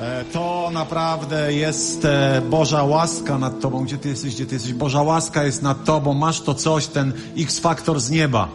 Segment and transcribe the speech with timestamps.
[0.00, 3.84] E, To naprawdę jest e, Boża łaska nad Tobą.
[3.84, 4.72] Gdzie Ty jesteś, gdzie Ty jesteś?
[4.72, 6.14] Boża łaska jest nad Tobą.
[6.14, 8.48] Masz to coś, ten X-faktor z nieba.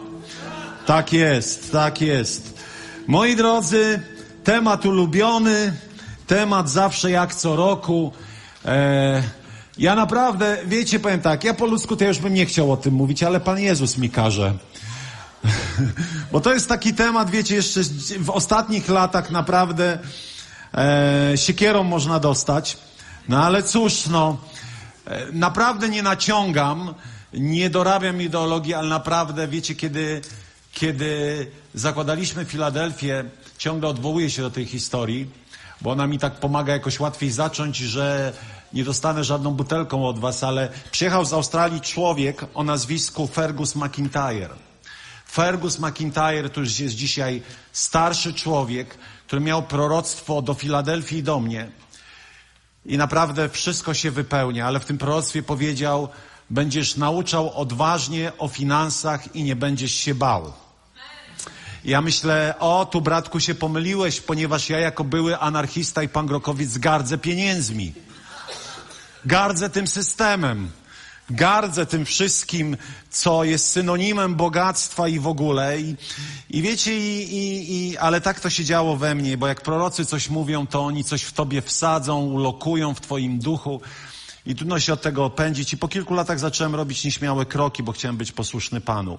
[0.86, 2.60] Tak jest, tak jest.
[3.06, 4.00] Moi drodzy,
[4.44, 5.72] temat ulubiony,
[6.26, 8.12] temat zawsze jak co roku.
[8.64, 9.22] E,
[9.78, 12.94] ja naprawdę, wiecie, powiem tak, ja po ludzku to już bym nie chciał o tym
[12.94, 14.54] mówić, ale Pan Jezus mi każe.
[16.32, 17.80] Bo to jest taki temat, wiecie, jeszcze
[18.18, 19.98] w ostatnich latach naprawdę
[20.74, 22.78] e, siekierą można dostać.
[23.28, 24.36] No ale cóż, no,
[25.06, 26.94] e, naprawdę nie naciągam,
[27.32, 30.20] nie dorabiam ideologii, ale naprawdę, wiecie, kiedy,
[30.72, 33.24] kiedy zakładaliśmy Filadelfię,
[33.58, 35.30] ciągle odwołuję się do tej historii,
[35.80, 38.32] bo ona mi tak pomaga jakoś łatwiej zacząć, że
[38.72, 44.48] nie dostanę żadną butelką od was, ale przyjechał z Australii człowiek o nazwisku Fergus McIntyre.
[45.32, 47.42] Fergus McIntyre to już jest dzisiaj
[47.72, 48.98] starszy człowiek,
[49.30, 51.70] który miał proroctwo do Filadelfii i do mnie.
[52.86, 56.08] I naprawdę wszystko się wypełnia, ale w tym proroctwie powiedział:
[56.50, 60.52] Będziesz nauczał odważnie o finansach i nie będziesz się bał.
[61.84, 67.18] Ja myślę, o, tu bratku się pomyliłeś, ponieważ ja jako były anarchista i pangrokowiec gardzę
[67.18, 67.92] pieniędzmi.
[69.24, 70.70] Gardzę tym systemem.
[71.30, 72.76] Gardzę tym wszystkim,
[73.10, 75.80] co jest synonimem bogactwa i w ogóle.
[75.80, 75.96] I,
[76.50, 80.06] i wiecie, i, i, i, ale tak to się działo we mnie, bo jak prorocy
[80.06, 83.80] coś mówią, to oni coś w tobie wsadzą, ulokują w twoim duchu.
[84.46, 85.72] I trudno się od tego opędzić.
[85.72, 89.18] I po kilku latach zacząłem robić nieśmiałe kroki, bo chciałem być posłuszny Panu.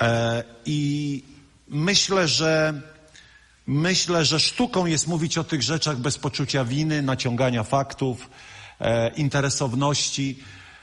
[0.00, 1.22] E, I
[1.68, 2.80] myślę, że
[3.66, 8.30] myślę, że sztuką jest mówić o tych rzeczach bez poczucia winy, naciągania faktów,
[9.16, 10.42] interesowności.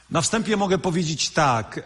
[0.09, 1.77] Na wstępie mogę powiedzieć tak.
[1.77, 1.81] E,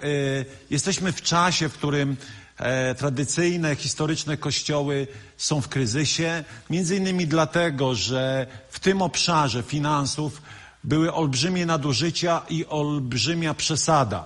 [0.70, 2.18] jesteśmy w czasie, w którym
[2.58, 5.08] e, tradycyjne, historyczne kościoły
[5.38, 10.42] są w kryzysie, między innymi dlatego, że w tym obszarze finansów
[10.84, 14.26] były olbrzymie nadużycia i olbrzymia przesada.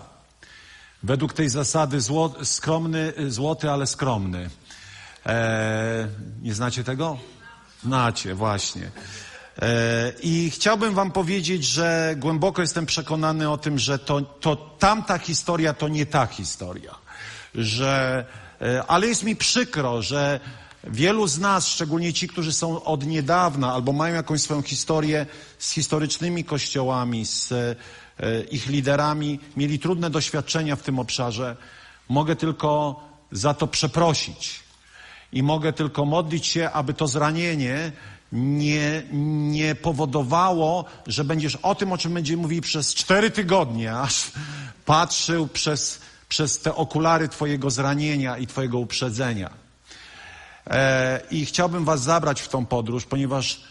[1.04, 4.50] Według tej zasady zło, skromny, złoty, ale skromny.
[5.26, 6.08] E,
[6.42, 7.18] nie znacie tego?
[7.84, 8.92] Znacie, właśnie.
[9.60, 15.18] E, I chciałbym Wam powiedzieć, że głęboko jestem przekonany o tym, że to, to tamta
[15.18, 16.96] historia to nie ta historia.
[17.56, 18.26] Że,
[18.62, 20.40] e, ale jest mi przykro, że
[20.84, 25.26] wielu z nas, szczególnie ci, którzy są od niedawna albo mają jakąś swoją historię
[25.60, 27.76] z historycznymi kościołami, z e,
[28.52, 31.56] ich liderami, mieli trudne doświadczenia w tym obszarze.
[32.10, 34.60] Mogę tylko za to przeprosić.
[35.34, 37.92] I mogę tylko modlić się, aby to zranienie
[38.32, 39.04] nie,
[39.52, 44.32] nie powodowało, że będziesz o tym, o czym będziemy mówili przez cztery tygodnie, aż
[44.86, 49.50] patrzył przez, przez te okulary Twojego zranienia i Twojego uprzedzenia.
[50.68, 53.62] E, I chciałbym Was zabrać w tą podróż, ponieważ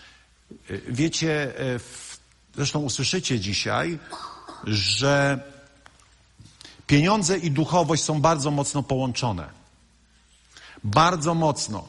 [0.71, 2.19] e, wiecie, e, w,
[2.55, 3.99] zresztą usłyszycie dzisiaj,
[4.65, 5.41] że
[6.87, 9.49] pieniądze i duchowość są bardzo mocno połączone.
[10.85, 11.89] Bardzo mocno.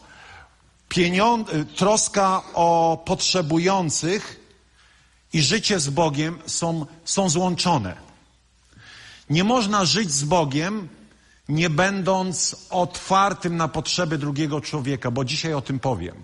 [0.91, 4.40] Pieniądz, troska o potrzebujących
[5.34, 7.96] i życie z Bogiem są, są złączone.
[9.30, 10.90] Nie można żyć z Bogiem,
[11.50, 16.16] nie będąc otwartym na potrzeby drugiego człowieka, bo dzisiaj o tym powiem.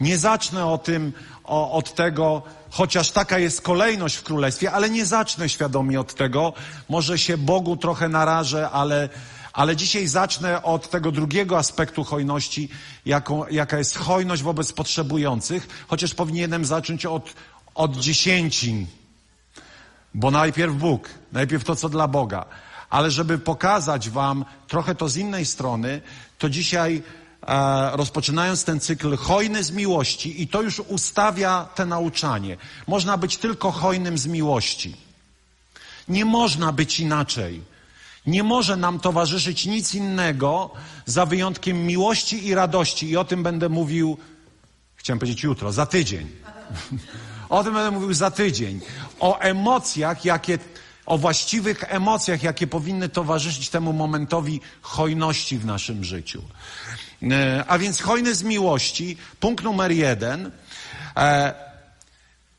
[0.00, 1.12] Nie zacznę o tym,
[1.44, 6.52] o, od tego, chociaż taka jest kolejność w królestwie, ale nie zacznę świadomie od tego.
[6.88, 9.08] Może się Bogu trochę narażę, ale,
[9.54, 12.68] ale dzisiaj zacznę od tego drugiego aspektu hojności,
[13.06, 17.34] jaką, jaka jest hojność wobec potrzebujących, chociaż powinienem zacząć od,
[17.74, 18.86] od dziesięcin.
[20.14, 22.44] Bo najpierw Bóg, najpierw to, co dla Boga.
[22.90, 26.00] Ale żeby pokazać Wam trochę to z innej strony,
[26.38, 27.02] to dzisiaj
[27.46, 32.56] e, rozpoczynając ten cykl hojny z miłości, i to już ustawia te nauczanie.
[32.86, 34.96] Można być tylko hojnym z miłości.
[36.08, 37.73] Nie można być inaczej.
[38.26, 40.70] Nie może nam towarzyszyć nic innego
[41.06, 43.10] za wyjątkiem miłości i radości.
[43.10, 44.18] I o tym będę mówił,
[44.96, 46.28] chciałem powiedzieć jutro, za tydzień.
[47.48, 48.80] o tym będę mówił za tydzień.
[49.20, 50.58] O emocjach, jakie,
[51.06, 56.42] o właściwych emocjach, jakie powinny towarzyszyć temu momentowi hojności w naszym życiu.
[57.22, 60.50] E, A więc hojny z miłości, punkt numer jeden.
[61.16, 61.54] E,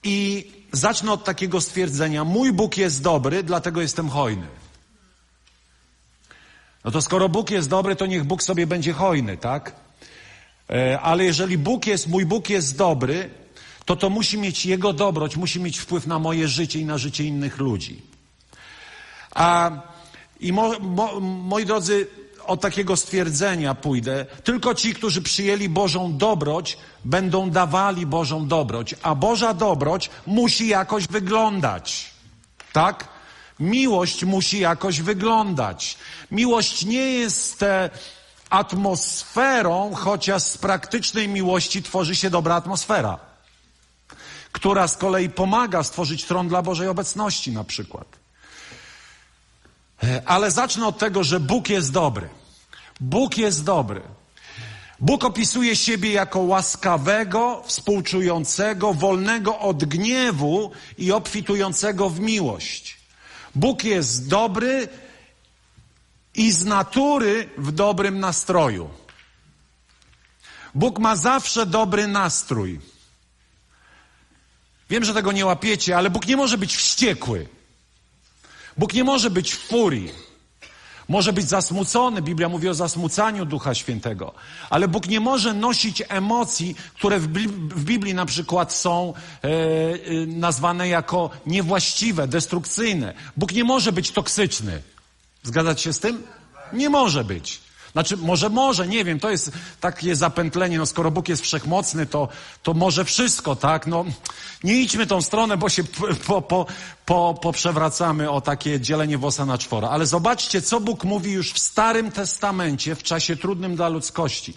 [0.03, 4.47] I zacznę od takiego stwierdzenia: Mój Bóg jest dobry, dlatego jestem hojny.
[6.86, 9.76] No to skoro Bóg jest dobry, to niech Bóg sobie będzie hojny, tak?
[10.70, 13.30] E, ale jeżeli Bóg jest, mój Bóg jest dobry,
[13.86, 17.24] to to musi mieć Jego dobroć, musi mieć wpływ na moje życie i na życie
[17.24, 18.02] innych ludzi.
[19.36, 19.72] A,
[20.40, 22.08] I mo, mo, moi drodzy,
[22.46, 24.26] od takiego stwierdzenia pójdę.
[24.44, 31.08] Tylko ci, którzy przyjęli Bożą dobroć, będą dawali Bożą dobroć, a Boża dobroć musi jakoś
[31.08, 32.14] wyglądać.
[32.74, 33.14] Tak?
[33.60, 35.98] Miłość musi jakoś wyglądać.
[36.31, 37.90] Miłość nie jest e,
[38.50, 43.19] atmosferą, chociaż z praktycznej miłości tworzy się dobra atmosfera,
[44.52, 48.07] która z kolei pomaga stworzyć tron dla Bożej obecności na przykład.
[50.04, 52.30] E, ale zacznę od tego, że Bóg jest dobry.
[53.00, 54.01] Bóg jest dobry.
[55.00, 62.94] Bóg opisuje siebie jako łaskawego, współczującego, wolnego od gniewu i obfitującego w miłość.
[63.56, 64.88] Bóg jest dobry
[66.36, 68.90] i z natury w dobrym nastroju.
[70.75, 72.80] Bóg ma zawsze dobry nastrój.
[74.90, 77.48] Wiem, że tego nie łapiecie, ale Bóg nie może być wściekły.
[78.78, 80.25] Bóg nie może być w furii.
[81.10, 84.34] Może być zasmucony, Biblia mówi o zasmucaniu Ducha Świętego,
[84.69, 87.28] ale Bóg nie może nosić emocji, które w,
[87.84, 89.13] Biblii na przykład są
[89.44, 93.13] e, e, nazwane jako niewłaściwe, destrukcyjne.
[93.38, 94.81] Bóg nie może być toksyczny.
[95.44, 96.24] Zgadzać się z tym?
[96.74, 97.64] Nie może być.
[97.95, 102.27] Znaczy, może, może, nie wiem, to jest takie zapętlenie, no skoro Bóg jest wszechmocny, to,
[102.63, 103.88] to może wszystko, tak?
[103.88, 104.06] No,
[104.63, 105.83] nie idźmy tą stronę, bo się
[106.27, 106.65] po, po,
[107.06, 109.92] po, poprzewracamy o takie dzielenie włosa na czworo.
[109.92, 114.53] Ale zobaczcie, co Bóg mówi już w Starym Testamencie, w czasie trudnym dla ludzkości,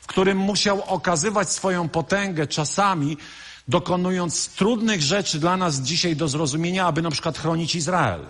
[0.00, 3.16] w którym musiał okazywać swoją potęgę czasami,
[3.68, 8.26] dokonując trudnych rzeczy dla nas dzisiaj do zrozumienia, aby na przykład chronić Izrael.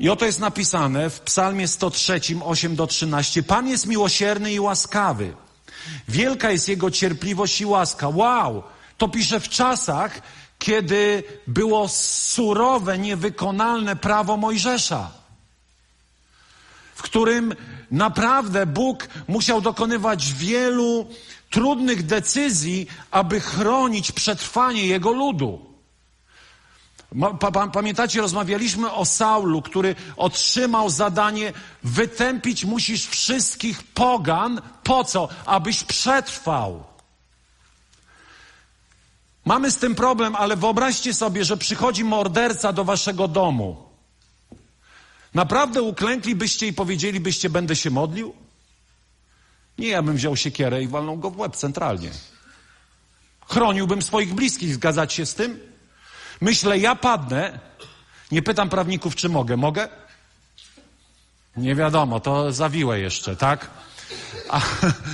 [0.00, 3.42] I oto jest napisane w Psalmie 103, 8 do 13.
[3.42, 5.34] Pan jest miłosierny i łaskawy.
[6.08, 8.08] Wielka jest jego cierpliwość i łaska.
[8.08, 8.62] Wow!
[8.98, 10.22] To pisze w czasach,
[10.58, 15.10] kiedy było surowe, niewykonalne prawo Mojżesza,
[16.94, 17.54] w którym
[17.90, 21.06] naprawdę Bóg musiał dokonywać wielu
[21.50, 25.69] trudnych decyzji, aby chronić przetrwanie jego ludu.
[27.72, 31.52] Pamiętacie, rozmawialiśmy o Saulu, który otrzymał zadanie
[31.82, 34.62] wytępić musisz wszystkich pogan.
[34.82, 35.28] Po co?
[35.46, 36.84] Abyś przetrwał.
[39.44, 43.76] Mamy z tym problem, ale wyobraźcie sobie, że przychodzi morderca do waszego domu.
[45.34, 48.34] Naprawdę uklęklibyście i powiedzielibyście, będę się modlił?
[49.78, 52.10] Nie, ja bym wziął siekierę i walnął go w łeb centralnie.
[53.48, 55.69] Chroniłbym swoich bliskich, zgadzać się z tym?
[56.40, 57.58] Myślę, ja padnę.
[58.30, 59.56] Nie pytam prawników, czy mogę.
[59.56, 59.88] Mogę?
[61.56, 63.70] Nie wiadomo, to zawiłe jeszcze, tak?
[64.48, 64.60] A,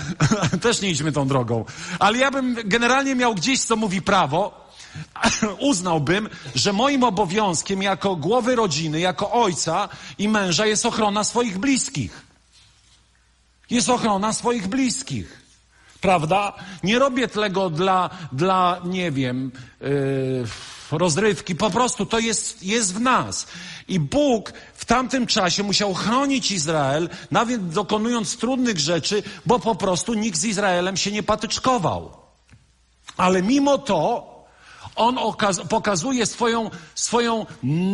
[0.63, 1.65] też nie idźmy tą drogą.
[1.99, 4.71] Ale ja bym generalnie miał gdzieś, co mówi prawo,
[5.59, 9.89] uznałbym, że moim obowiązkiem jako głowy rodziny, jako ojca
[10.19, 12.27] i męża jest ochrona swoich bliskich.
[13.71, 15.43] Jest ochrona swoich bliskich.
[16.01, 16.53] Prawda?
[16.83, 20.47] Nie robię tego dla, dla nie wiem, yy,
[20.93, 21.55] rozrywki.
[21.55, 23.47] Po prostu to jest, jest w nas.
[23.89, 30.15] I Bóg w tamtym czasie musiał chronić Izrael, nawet dokonując trudnych rzeczy, bo po prostu
[30.15, 32.13] nikt z Izraelem się nie patyczkował.
[33.17, 34.37] Ale mimo to
[34.97, 35.19] on
[35.69, 37.47] pokazuje swoją, swoją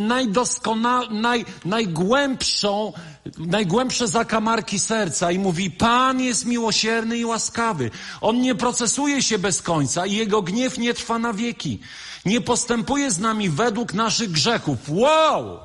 [0.08, 2.92] najdoskonal, naj, najgłębszą,
[3.38, 7.90] najgłębsze zakamarki serca i mówi, Pan jest miłosierny i łaskawy.
[8.20, 11.80] On nie procesuje się bez końca i jego gniew nie trwa na wieki.
[12.24, 14.78] Nie postępuje z nami według naszych grzechów.
[14.88, 15.60] Wow!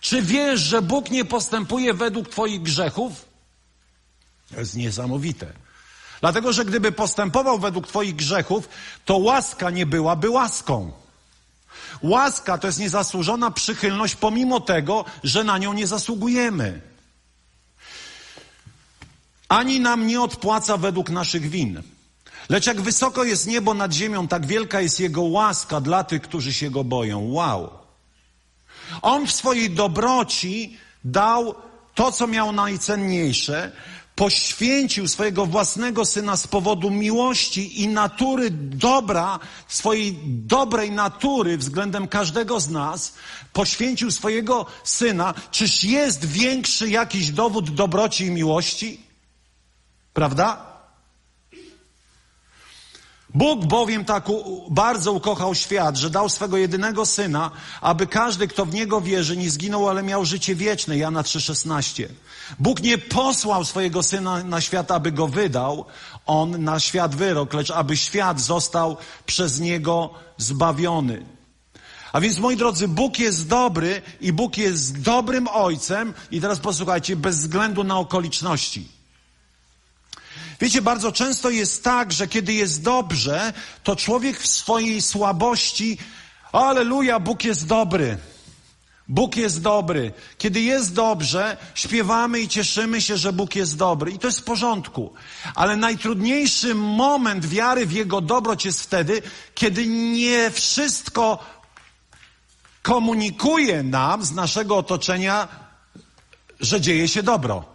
[0.00, 3.24] Czy wiesz, że Bóg nie postępuje według Twoich grzechów?
[4.54, 5.52] To jest niesamowite.
[6.20, 8.68] Dlatego, że gdyby postępował według Twoich grzechów,
[9.04, 10.92] to łaska nie byłaby łaską.
[12.02, 16.80] Łaska to jest niezasłużona przychylność, pomimo tego, że na nią nie zasługujemy.
[19.48, 21.82] Ani nam nie odpłaca według naszych win.
[22.48, 26.52] Lecz jak wysoko jest niebo nad ziemią, tak wielka jest Jego łaska dla tych, którzy
[26.52, 27.30] się Go boją.
[27.30, 27.70] Wow.
[29.02, 31.54] On w swojej dobroci dał
[31.94, 33.72] to, co miał najcenniejsze,
[34.14, 42.60] poświęcił swojego własnego syna z powodu miłości i natury dobra, swojej dobrej natury względem każdego
[42.60, 43.14] z nas,
[43.52, 45.34] poświęcił swojego syna.
[45.50, 49.00] Czyż jest większy jakiś dowód dobroci i miłości?
[50.12, 50.71] Prawda?
[53.34, 54.24] Bóg bowiem tak
[54.70, 59.50] bardzo ukochał świat, że dał swego jedynego syna, aby każdy, kto w niego wierzy, nie
[59.50, 60.98] zginął, ale miał życie wieczne.
[60.98, 62.06] Jana 3,16.
[62.58, 65.84] Bóg nie posłał swojego syna na świat, aby go wydał,
[66.26, 68.96] on na świat wyrok, lecz aby świat został
[69.26, 71.26] przez niego zbawiony.
[72.12, 76.14] A więc, moi drodzy, Bóg jest dobry i Bóg jest dobrym ojcem.
[76.30, 79.01] I teraz posłuchajcie, bez względu na okoliczności.
[80.62, 83.52] Wiecie, bardzo często jest tak, że kiedy jest dobrze,
[83.82, 85.98] to człowiek w swojej słabości,
[86.52, 88.18] aleluja, Bóg jest dobry.
[89.08, 90.12] Bóg jest dobry.
[90.38, 94.10] Kiedy jest dobrze, śpiewamy i cieszymy się, że Bóg jest dobry.
[94.10, 95.12] I to jest w porządku.
[95.54, 99.22] Ale najtrudniejszy moment wiary w Jego dobroć jest wtedy,
[99.54, 101.38] kiedy nie wszystko
[102.82, 105.48] komunikuje nam z naszego otoczenia,
[106.60, 107.72] że dzieje się dobro.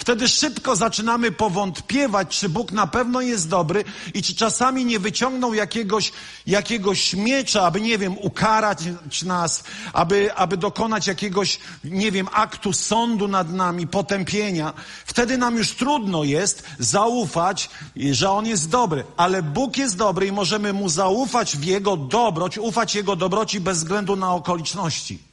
[0.00, 5.54] Wtedy szybko zaczynamy powątpiewać, czy Bóg na pewno jest dobry i czy czasami nie wyciągnął
[5.54, 6.12] jakiegoś,
[6.46, 8.78] jakiegoś miecza, aby, nie wiem, ukarać
[9.26, 14.72] nas, aby, aby dokonać jakiegoś, nie wiem, aktu sądu nad nami, potępienia.
[15.06, 19.04] Wtedy nam już trudno jest zaufać, że On jest dobry.
[19.16, 23.78] Ale Bóg jest dobry i możemy Mu zaufać w Jego dobroć, ufać Jego dobroci bez
[23.78, 25.29] względu na okoliczności.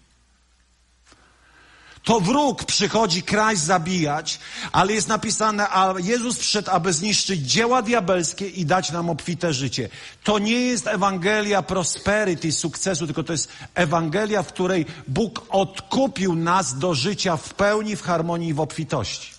[2.08, 4.40] To wróg przychodzi kraj zabijać,
[4.72, 9.90] ale jest napisane, a Jezus przyszedł, aby zniszczyć dzieła diabelskie i dać nam obfite życie.
[10.24, 16.78] To nie jest Ewangelia prosperity, sukcesu, tylko to jest Ewangelia, w której Bóg odkupił nas
[16.78, 19.32] do życia w pełni, w harmonii i w obfitości.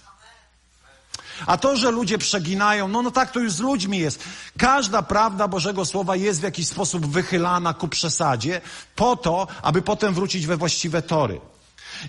[1.46, 4.24] A to, że ludzie przeginają, no, no tak to już z ludźmi jest.
[4.58, 8.60] Każda prawda Bożego Słowa jest w jakiś sposób wychylana ku przesadzie,
[8.96, 11.40] po to, aby potem wrócić we właściwe tory.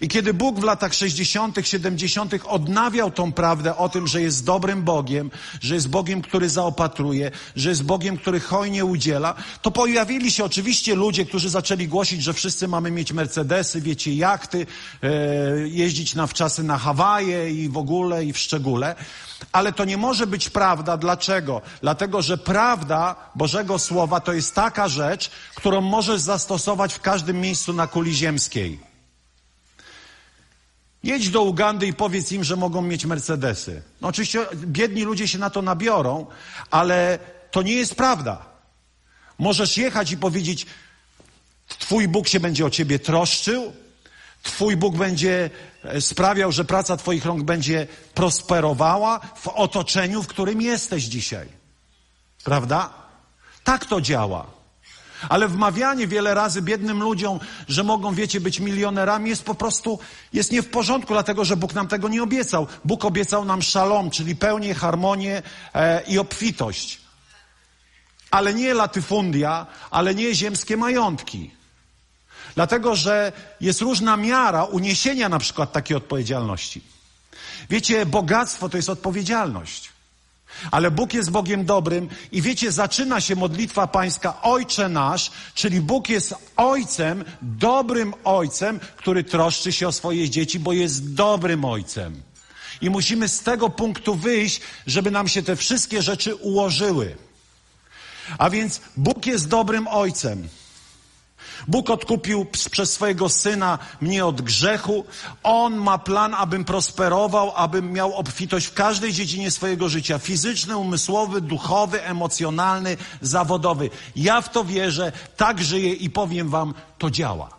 [0.01, 2.33] I kiedy Bóg w latach 60., 70.
[2.45, 5.31] odnawiał tą prawdę o tym, że jest dobrym Bogiem,
[5.61, 10.95] że jest Bogiem, który zaopatruje, że jest Bogiem, który hojnie udziela, to pojawili się oczywiście
[10.95, 14.65] ludzie, którzy zaczęli głosić, że wszyscy mamy mieć Mercedesy, wiecie, jachty,
[15.03, 15.09] e,
[15.67, 18.95] jeździć na wczasy na Hawaje i w ogóle i w szczególe.
[19.51, 20.97] Ale to nie może być prawda.
[20.97, 21.61] Dlaczego?
[21.81, 27.73] Dlatego, że prawda Bożego Słowa to jest taka rzecz, którą możesz zastosować w każdym miejscu
[27.73, 28.88] na kuli ziemskiej.
[31.03, 33.81] Jedź do Ugandy i powiedz im, że mogą mieć Mercedesy.
[34.01, 36.25] No oczywiście biedni ludzie się na to nabiorą,
[36.71, 37.19] ale
[37.51, 38.45] to nie jest prawda.
[39.39, 40.65] Możesz jechać i powiedzieć,
[41.67, 43.73] Twój Bóg się będzie o ciebie troszczył,
[44.43, 45.49] Twój Bóg będzie
[45.83, 51.47] e, sprawiał, że praca Twoich rąk będzie prosperowała w otoczeniu, w którym jesteś dzisiaj.
[52.43, 52.93] Prawda?
[53.63, 54.58] Tak to działa.
[55.29, 59.99] Ale wmawianie wiele razy biednym ludziom, że mogą, wiecie, być milionerami, jest po prostu,
[60.33, 62.67] jest nie w porządku, dlatego że Bóg nam tego nie obiecał.
[62.85, 65.41] Bóg obiecał nam szalom, czyli pełnię, harmonię
[65.73, 67.01] e, i obfitość.
[68.31, 71.51] Ale nie latyfundia, ale nie ziemskie majątki.
[72.55, 76.81] Dlatego, że jest różna miara uniesienia na przykład takiej odpowiedzialności.
[77.69, 79.89] Wiecie, bogactwo to jest odpowiedzialność.
[80.71, 86.09] Ale Bóg jest Bogiem dobrym i wiecie, zaczyna się modlitwa pańska Ojcze nasz, czyli Bóg
[86.09, 92.21] jest Ojcem, dobrym Ojcem, który troszczy się o swoje dzieci, bo jest dobrym Ojcem.
[92.81, 97.15] I musimy z tego punktu wyjść, żeby nam się te wszystkie rzeczy ułożyły.
[98.37, 100.47] A więc Bóg jest dobrym Ojcem.
[101.67, 105.05] Bóg odkupił przez swojego syna mnie od grzechu.
[105.43, 111.41] On ma plan, abym prosperował, abym miał obfitość w każdej dziedzinie swojego życia fizyczny, umysłowy,
[111.41, 113.89] duchowy, emocjonalny, zawodowy.
[114.15, 117.49] Ja w to wierzę, tak żyję i powiem Wam, to działa.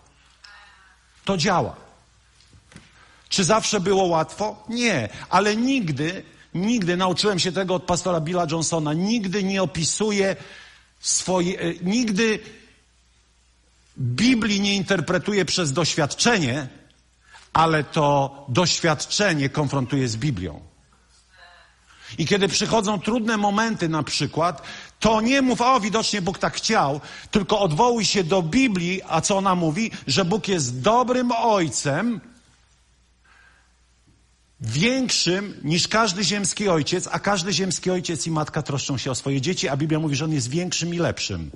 [1.25, 1.77] To działa.
[3.29, 4.65] Czy zawsze było łatwo?
[4.69, 10.37] Nie, ale nigdy, nigdy, nauczyłem się tego od pastora Billa Johnsona, nigdy nie opisuje
[11.01, 12.39] swoje, e, nigdy
[14.01, 16.69] Biblii nie interpretuje przez doświadczenie,
[17.53, 20.61] ale to doświadczenie konfrontuje z Biblią.
[22.19, 24.63] I kiedy przychodzą trudne momenty na przykład,
[25.01, 29.37] to nie mów, o widocznie Bóg tak chciał, tylko odwołuj się do Biblii, a co
[29.37, 29.91] ona mówi?
[30.07, 32.21] Że Bóg jest dobrym ojcem,
[34.61, 39.41] większym niż każdy ziemski ojciec, a każdy ziemski ojciec i matka troszczą się o swoje
[39.41, 41.51] dzieci, a Biblia mówi, że on jest większym i lepszym.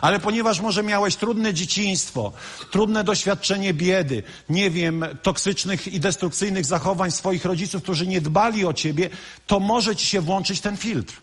[0.00, 2.32] Ale ponieważ może miałeś trudne dzieciństwo,
[2.70, 8.72] trudne doświadczenie biedy, nie wiem, toksycznych i destrukcyjnych zachowań swoich rodziców, którzy nie dbali o
[8.72, 9.10] ciebie,
[9.46, 11.20] to może ci się włączyć ten filtr.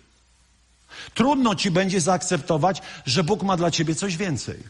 [1.13, 4.63] Trudno ci będzie zaakceptować, że Bóg ma dla ciebie coś więcej.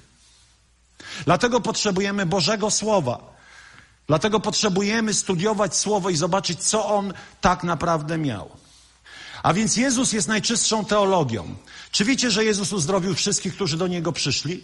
[1.25, 3.39] Dlatego potrzebujemy Bożego Słowa.
[4.07, 8.49] Dlatego potrzebujemy studiować Słowo i zobaczyć, co On tak naprawdę miał.
[9.43, 11.55] A więc Jezus jest najczystszą teologią.
[11.91, 14.63] Czy wiecie, że Jezus uzdrowił wszystkich, którzy do Niego przyszli?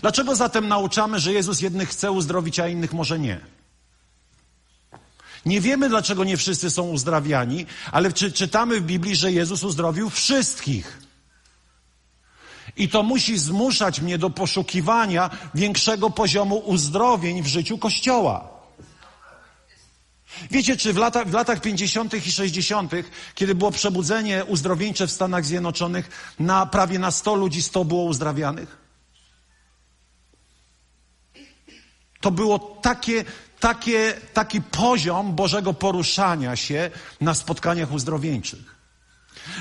[0.00, 3.40] Dlaczego zatem nauczamy, że Jezus jednych chce uzdrowić, a innych może nie?
[5.46, 10.10] Nie wiemy, dlaczego nie wszyscy są uzdrawiani, ale czy, czytamy w Biblii, że Jezus uzdrowił
[10.10, 10.98] wszystkich.
[12.76, 18.57] I to musi zmuszać mnie do poszukiwania większego poziomu uzdrowień w życiu Kościoła.
[20.50, 22.26] Wiecie, czy w, lata, w latach 50.
[22.26, 22.92] i 60.,
[23.34, 28.76] kiedy było przebudzenie uzdrowieńcze w Stanach Zjednoczonych, na prawie na 100 ludzi 100 było uzdrawianych?
[32.20, 33.24] To było takie,
[33.60, 38.78] takie, taki poziom Bożego poruszania się na spotkaniach uzdrowieńczych.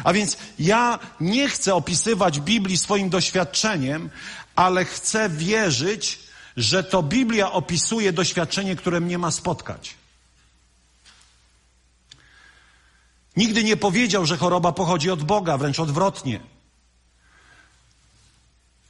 [0.03, 4.09] A więc ja nie chcę opisywać Biblii swoim doświadczeniem,
[4.55, 6.19] ale chcę wierzyć,
[6.57, 9.95] że to Biblia opisuje doświadczenie, które mnie ma spotkać.
[13.38, 16.39] Nigdy nie powiedział, że choroba pochodzi od Boga, wręcz odwrotnie.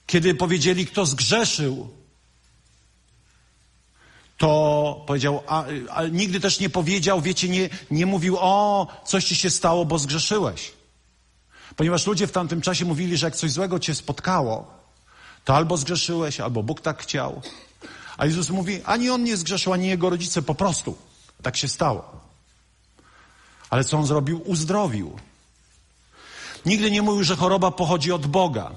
[0.05, 1.89] Kiedy powiedzieli, kto zgrzeszył,
[4.37, 5.43] to powiedział,
[5.89, 9.99] ale nigdy też nie powiedział, wiecie, nie, nie mówił, o, coś ci się stało, bo
[9.99, 10.73] zgrzeszyłeś.
[11.75, 14.71] Ponieważ ludzie w tamtym czasie mówili, że jak coś złego cię spotkało,
[15.45, 17.41] to albo zgrzeszyłeś, albo Bóg tak chciał.
[18.17, 20.97] A Jezus mówi, ani on nie zgrzeszył, ani jego rodzice, po prostu.
[21.41, 22.26] Tak się stało.
[23.69, 24.41] Ale co on zrobił?
[24.45, 25.19] Uzdrowił.
[26.65, 28.71] Nigdy nie mówił, że choroba pochodzi od Boga.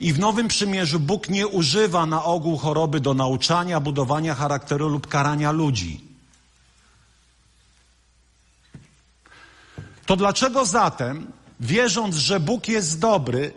[0.00, 5.06] I w Nowym Przymierzu Bóg nie używa na ogół choroby do nauczania, budowania charakteru lub
[5.06, 6.00] karania ludzi.
[10.06, 13.52] To dlaczego zatem, wierząc, że Bóg jest dobry,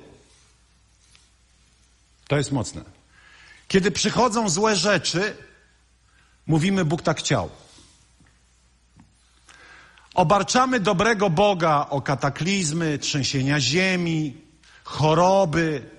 [2.27, 2.82] to jest mocne.
[3.67, 5.38] Kiedy przychodzą złe rzeczy,
[6.48, 7.50] mówimy Bóg tak chciał.
[10.17, 14.38] Obarczamy dobrego Boga o kataklizmy, trzęsienia ziemi,
[14.83, 15.97] choroby,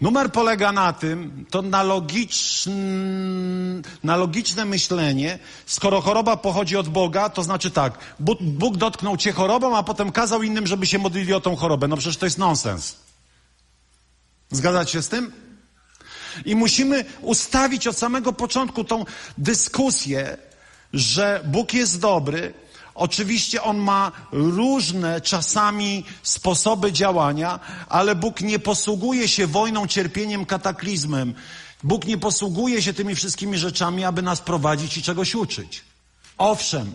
[0.00, 2.70] Numer polega na tym, to na, logiczn,
[4.04, 7.98] na logiczne myślenie, skoro choroba pochodzi od Boga, to znaczy tak,
[8.40, 11.88] Bóg, dotknął cię chorobą, a potem kazał innym, żeby się modlili o tą chorobę.
[11.88, 12.96] No przecież to jest nonsens.
[14.50, 15.32] Zgadzacie się z tym?
[16.44, 19.04] I musimy ustawić od samego początku tą
[19.38, 20.38] dyskusję,
[20.92, 22.54] że Bóg jest dobry,
[22.94, 31.34] Oczywiście on ma różne czasami sposoby działania, ale Bóg nie posługuje się wojną, cierpieniem, kataklizmem.
[31.82, 35.84] Bóg nie posługuje się tymi wszystkimi rzeczami, aby nas prowadzić i czegoś uczyć.
[36.38, 36.92] Owszem,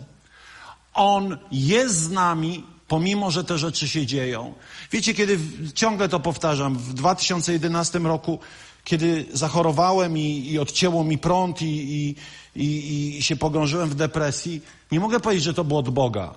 [0.93, 4.53] On jest z nami, pomimo że te rzeczy się dzieją.
[4.91, 5.39] Wiecie, kiedy
[5.73, 8.39] ciągle to powtarzam, w 2011 roku,
[8.83, 12.15] kiedy zachorowałem i, i odcięło mi prąd i, i,
[12.57, 16.33] i, i się pogrążyłem w depresji, nie mogę powiedzieć, że to było od Boga.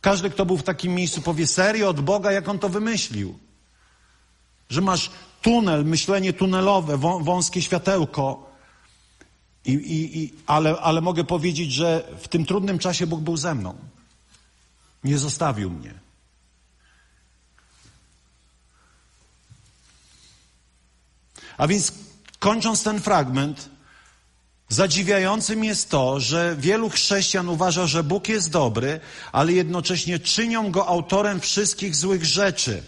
[0.00, 3.38] Każdy, kto był w takim miejscu, powie serio od Boga, jak on to wymyślił.
[4.68, 5.10] Że masz
[5.42, 8.50] tunel, myślenie tunelowe, wąskie światełko.
[9.64, 13.54] I, i, i, ale, ale mogę powiedzieć, że w tym trudnym czasie Bóg był ze
[13.54, 13.74] mną.
[15.04, 15.94] Nie zostawił mnie.
[21.56, 21.92] A więc
[22.38, 23.73] kończąc ten fragment,
[24.68, 29.00] Zadziwiającym jest to, że wielu chrześcijan uważa, że Bóg jest dobry,
[29.32, 32.82] ale jednocześnie czynią go autorem wszystkich złych rzeczy,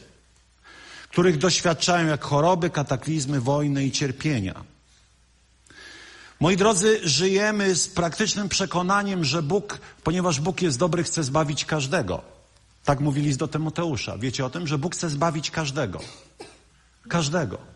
[1.10, 4.64] których doświadczają jak choroby, kataklizmy, wojny i cierpienia.
[6.40, 12.22] Moi drodzy, żyjemy z praktycznym przekonaniem, że Bóg, ponieważ Bóg jest dobry, chce zbawić każdego.
[12.84, 14.18] Tak mówili do Tymoteusza.
[14.18, 16.00] Wiecie o tym, że Bóg chce zbawić każdego.
[17.08, 17.75] Każdego.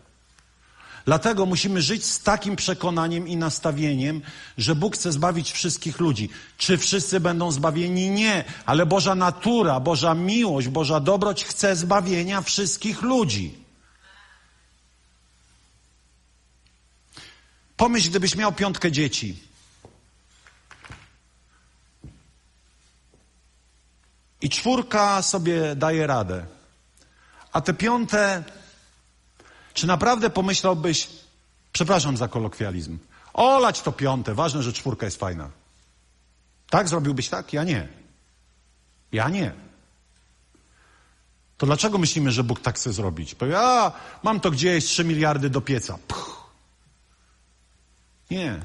[1.05, 4.21] Dlatego musimy żyć z takim przekonaniem i nastawieniem,
[4.57, 6.29] że Bóg chce zbawić wszystkich ludzi.
[6.57, 8.09] Czy wszyscy będą zbawieni?
[8.09, 13.61] Nie, ale Boża natura, Boża miłość, Boża dobroć chce zbawienia wszystkich ludzi.
[17.77, 19.39] Pomyśl, gdybyś miał piątkę dzieci.
[24.41, 26.45] I czwórka sobie daje radę.
[27.53, 28.43] A te piąte
[29.73, 31.07] czy naprawdę pomyślałbyś,
[31.73, 32.97] przepraszam za kolokwializm,
[33.33, 35.49] olać to piąte, ważne, że czwórka jest fajna.
[36.69, 37.53] Tak zrobiłbyś tak?
[37.53, 37.87] Ja nie.
[39.11, 39.53] Ja nie.
[41.57, 43.35] To dlaczego myślimy, że Bóg tak chce zrobić?
[43.35, 43.91] Powie, a,
[44.23, 45.97] mam to gdzieś, trzy miliardy do pieca.
[46.07, 46.49] Puch.
[48.31, 48.59] Nie.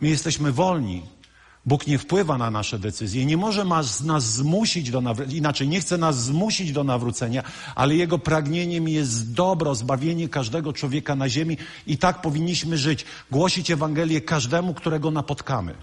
[0.00, 1.17] My jesteśmy wolni.
[1.66, 5.98] Bóg nie wpływa na nasze decyzje, nie może nas, zmusić do nawrócenia, inaczej nie chce
[5.98, 7.42] nas zmusić do nawrócenia,
[7.74, 13.04] ale Jego pragnieniem jest dobro, zbawienie każdego człowieka na ziemi i tak powinniśmy żyć.
[13.30, 15.74] Głosić Ewangelię każdemu, którego napotkamy.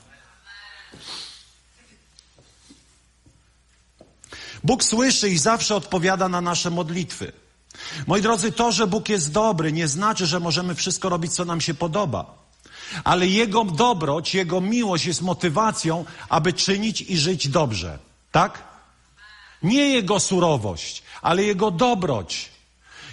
[4.63, 7.31] Bóg słyszy i zawsze odpowiada na nasze modlitwy.
[8.07, 11.61] Moi drodzy, to, że Bóg jest dobry, nie znaczy, że możemy wszystko robić, co nam
[11.61, 12.44] się podoba.
[13.03, 17.99] Ale Jego dobroć, Jego miłość jest motywacją, aby czynić i żyć dobrze.
[18.31, 18.63] Tak?
[19.63, 22.55] Nie Jego surowość, ale Jego dobroć.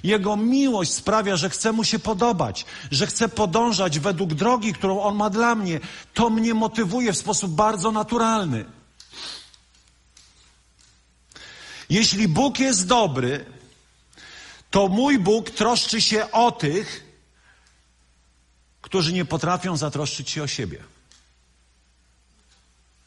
[0.03, 5.17] Jego miłość sprawia, że chcę Mu się podobać, że chcę podążać według drogi, którą On
[5.17, 5.81] ma dla mnie.
[6.15, 8.65] To mnie motywuje w sposób bardzo naturalny.
[11.91, 13.45] Jeśli Bóg jest dobry,
[14.71, 17.12] to mój Bóg troszczy się o tych,
[18.93, 20.79] którzy nie potrafią zatroszczyć się o siebie.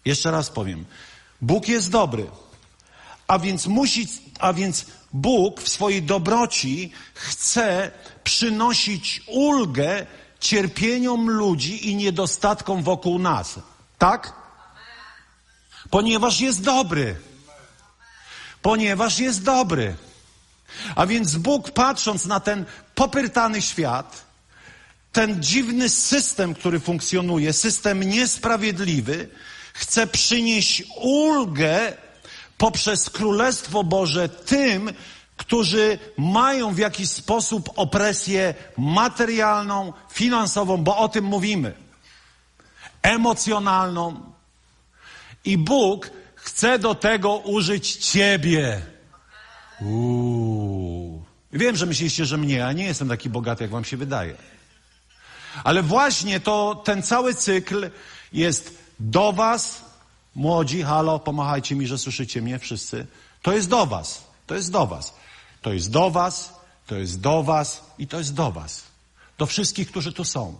[0.05, 0.85] Jeszcze raz powiem.
[1.41, 2.27] Bóg jest dobry,
[3.27, 4.07] a więc musi,
[4.39, 7.91] a więc Bóg w swojej dobroci chce
[8.23, 10.05] przynosić ulgę
[10.39, 13.59] cierpieniom ludzi i niedostatkom wokół nas.
[13.97, 14.33] Tak?
[15.89, 17.15] Ponieważ jest dobry.
[18.61, 19.95] Ponieważ jest dobry.
[20.95, 24.24] A więc Bóg, patrząc na ten popyrtany świat,
[25.15, 29.29] ten dziwny system, który funkcjonuje, system niesprawiedliwy,
[29.73, 31.93] chce przynieść ulgę
[32.57, 34.91] poprzez Królestwo Boże tym,
[35.37, 41.73] którzy mają w jakiś sposób opresję materialną, finansową, bo o tym mówimy,
[43.01, 44.33] emocjonalną.
[45.45, 48.81] I Bóg chce do tego użyć Ciebie.
[49.81, 51.23] Uuu.
[51.53, 54.54] Wiem, że myślicie, że mnie, a nie jestem taki bogaty, jak Wam się wydaje.
[55.63, 57.89] Ale właśnie to, ten cały cykl
[58.33, 59.81] jest do Was,
[60.35, 63.07] młodzi, halo, pomachajcie mi, że słyszycie mnie wszyscy.
[63.41, 64.23] To jest do Was.
[64.47, 65.13] To jest do Was.
[65.61, 66.53] To jest do Was,
[66.87, 68.83] to jest do Was i to jest do Was.
[69.37, 70.57] Do wszystkich, którzy tu są.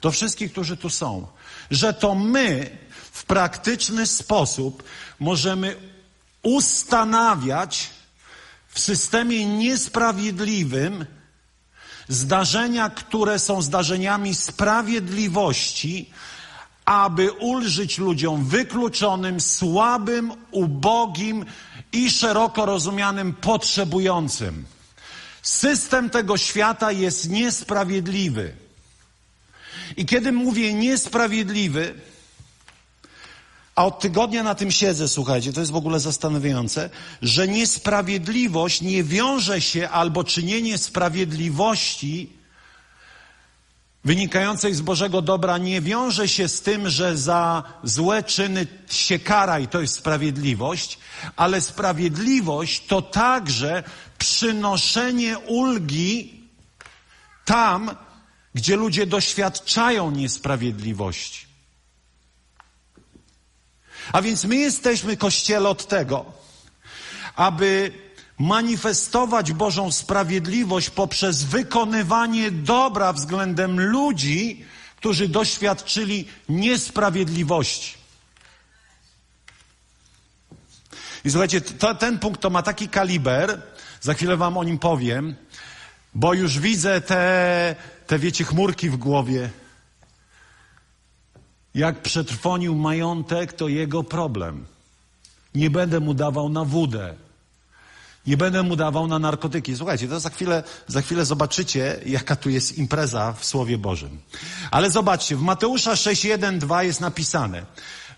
[0.00, 1.26] Do wszystkich, którzy tu są.
[1.70, 2.78] Że to my
[3.12, 4.82] w praktyczny sposób
[5.20, 5.76] możemy
[6.42, 7.90] ustanawiać
[8.68, 11.06] w systemie niesprawiedliwym
[12.08, 16.10] zdarzenia, które są zdarzeniami sprawiedliwości,
[16.84, 21.44] aby ulżyć ludziom wykluczonym, słabym, ubogim
[21.92, 24.64] i szeroko rozumianym potrzebującym.
[25.42, 28.52] System tego świata jest niesprawiedliwy.
[29.96, 31.94] I kiedy mówię niesprawiedliwy,
[33.78, 36.90] a od tygodnia na tym siedzę, słuchajcie, to jest w ogóle zastanawiające,
[37.22, 42.32] że niesprawiedliwość nie wiąże się albo czynienie sprawiedliwości
[44.04, 49.58] wynikającej z Bożego dobra nie wiąże się z tym, że za złe czyny się kara
[49.58, 50.98] i to jest sprawiedliwość,
[51.36, 53.82] ale sprawiedliwość to także
[54.18, 56.40] przynoszenie ulgi
[57.44, 57.90] tam,
[58.54, 61.47] gdzie ludzie doświadczają niesprawiedliwości.
[64.12, 66.24] A więc my jesteśmy, Kościele, od tego,
[67.36, 67.92] aby
[68.38, 74.64] manifestować Bożą sprawiedliwość poprzez wykonywanie dobra względem ludzi,
[74.96, 77.94] którzy doświadczyli niesprawiedliwości.
[81.24, 83.62] I słuchajcie, to, ten punkt to ma taki kaliber,
[84.00, 85.36] za chwilę wam o nim powiem,
[86.14, 89.50] bo już widzę te, te wiecie, chmurki w głowie.
[91.78, 94.66] Jak przetrwonił majątek, to jego problem.
[95.54, 97.14] Nie będę mu dawał na wódę.
[98.26, 99.76] Nie będę mu dawał na narkotyki.
[99.76, 104.20] Słuchajcie, to za chwilę, za chwilę zobaczycie, jaka tu jest impreza w Słowie Bożym.
[104.70, 107.66] Ale zobaczcie, w Mateusza 6, 1, 2 jest napisane.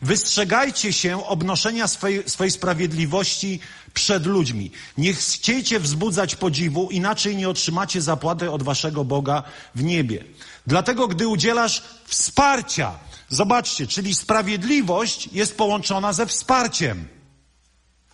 [0.02, 1.86] Wystrzegajcie się obnoszenia
[2.26, 3.60] swej, sprawiedliwości
[3.94, 4.70] przed ludźmi.
[4.98, 9.42] Nie chciejcie wzbudzać podziwu, inaczej nie otrzymacie zapłaty od waszego Boga
[9.74, 10.24] w niebie.
[10.66, 17.08] Dlatego, gdy udzielasz wsparcia, zobaczcie, czyli sprawiedliwość jest połączona ze wsparciem.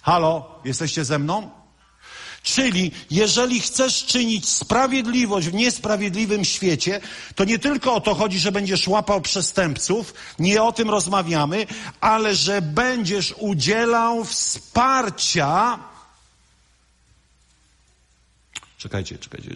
[0.02, 1.50] Halo, jesteście ze mną?
[2.42, 7.00] Czyli jeżeli chcesz czynić sprawiedliwość w niesprawiedliwym świecie,
[7.34, 11.66] to nie tylko o to chodzi, że będziesz łapał przestępców, nie o tym rozmawiamy,
[12.00, 15.78] ale że będziesz udzielał wsparcia.
[18.78, 19.50] Czekajcie, czekajcie.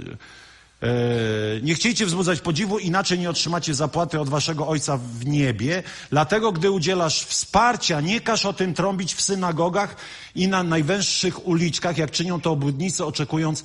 [0.83, 5.83] E, nie chciejcie wzbudzać podziwu, inaczej nie otrzymacie zapłaty od waszego Ojca w niebie.
[6.11, 9.97] Dlatego, gdy udzielasz wsparcia, nie każ o tym trąbić w synagogach
[10.35, 13.65] i na najwęższych uliczkach, jak czynią to obłudnicy, oczekując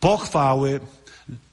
[0.00, 0.80] pochwały.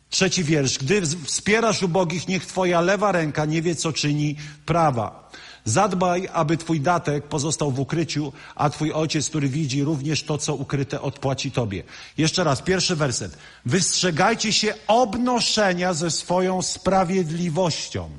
[0.10, 0.78] Trzeci wiersz.
[0.78, 4.36] Gdy wspierasz ubogich, niech twoja lewa ręka nie wie, co czyni
[4.66, 5.30] prawa.
[5.66, 10.56] Zadbaj, aby twój datek pozostał w ukryciu, a twój ojciec, który widzi również to, co
[10.56, 11.84] ukryte, odpłaci tobie.
[12.18, 13.38] Jeszcze raz, pierwszy werset.
[13.66, 18.10] Wystrzegajcie się obnoszenia ze swoją sprawiedliwością.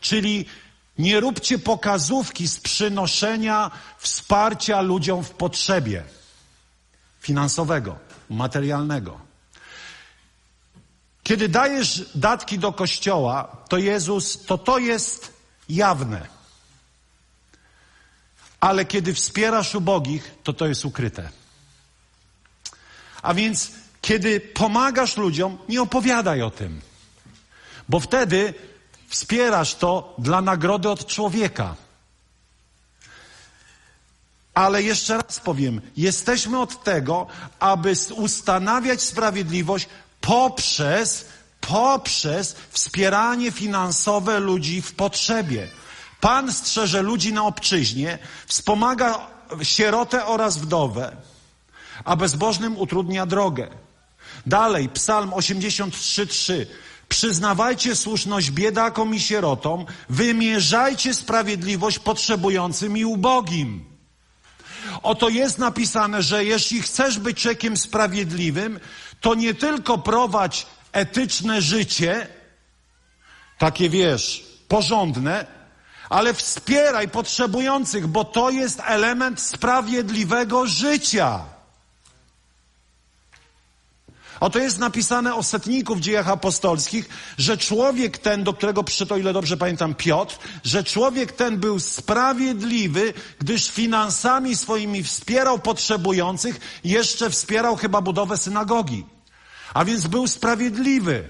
[0.00, 0.46] Czyli
[0.98, 6.04] Nie róbcie pokazówki z przynoszenia wsparcia ludziom w potrzebie
[7.20, 7.96] finansowego,
[8.30, 9.20] materialnego.
[11.22, 15.32] Kiedy dajesz datki do kościoła, to Jezus, to to jest
[15.68, 16.37] jawne.
[18.60, 21.30] Ale kiedy wspierasz ubogich, to to jest ukryte.
[23.22, 26.80] A więc, kiedy pomagasz ludziom, nie opowiadaj o tym.
[27.88, 28.54] Bo wtedy
[29.08, 31.76] wspierasz to dla nagrody od człowieka.
[34.54, 37.26] Ale jeszcze raz powiem, jesteśmy od tego,
[37.60, 39.88] aby ustanawiać sprawiedliwość
[40.20, 41.26] poprzez,
[41.60, 45.68] poprzez wspieranie finansowe ludzi w potrzebie.
[46.20, 49.26] Pan strzeże ludzi na obczyźnie, wspomaga
[49.62, 51.16] sierotę oraz wdowę,
[52.04, 53.68] a bezbożnym utrudnia drogę.
[54.46, 56.66] Dalej, Psalm 83:3.
[57.08, 63.84] Przyznawajcie słuszność biedakom i sierotom, wymierzajcie sprawiedliwość potrzebującym i ubogim.
[65.02, 68.80] Oto jest napisane, że jeśli chcesz być człowiekiem sprawiedliwym,
[69.20, 72.26] to nie tylko prowadź etyczne życie,
[73.58, 75.57] takie wiesz, porządne,
[76.08, 81.40] ale wspieraj potrzebujących, bo to jest element sprawiedliwego życia.
[84.40, 89.16] Oto jest napisane o setniku w dziejach apostolskich, że człowiek ten, do którego przyszedł, o
[89.16, 97.30] ile dobrze pamiętam, Piotr, że człowiek ten był sprawiedliwy, gdyż finansami swoimi wspierał potrzebujących, jeszcze
[97.30, 99.06] wspierał chyba budowę synagogi.
[99.74, 101.28] A więc był sprawiedliwy.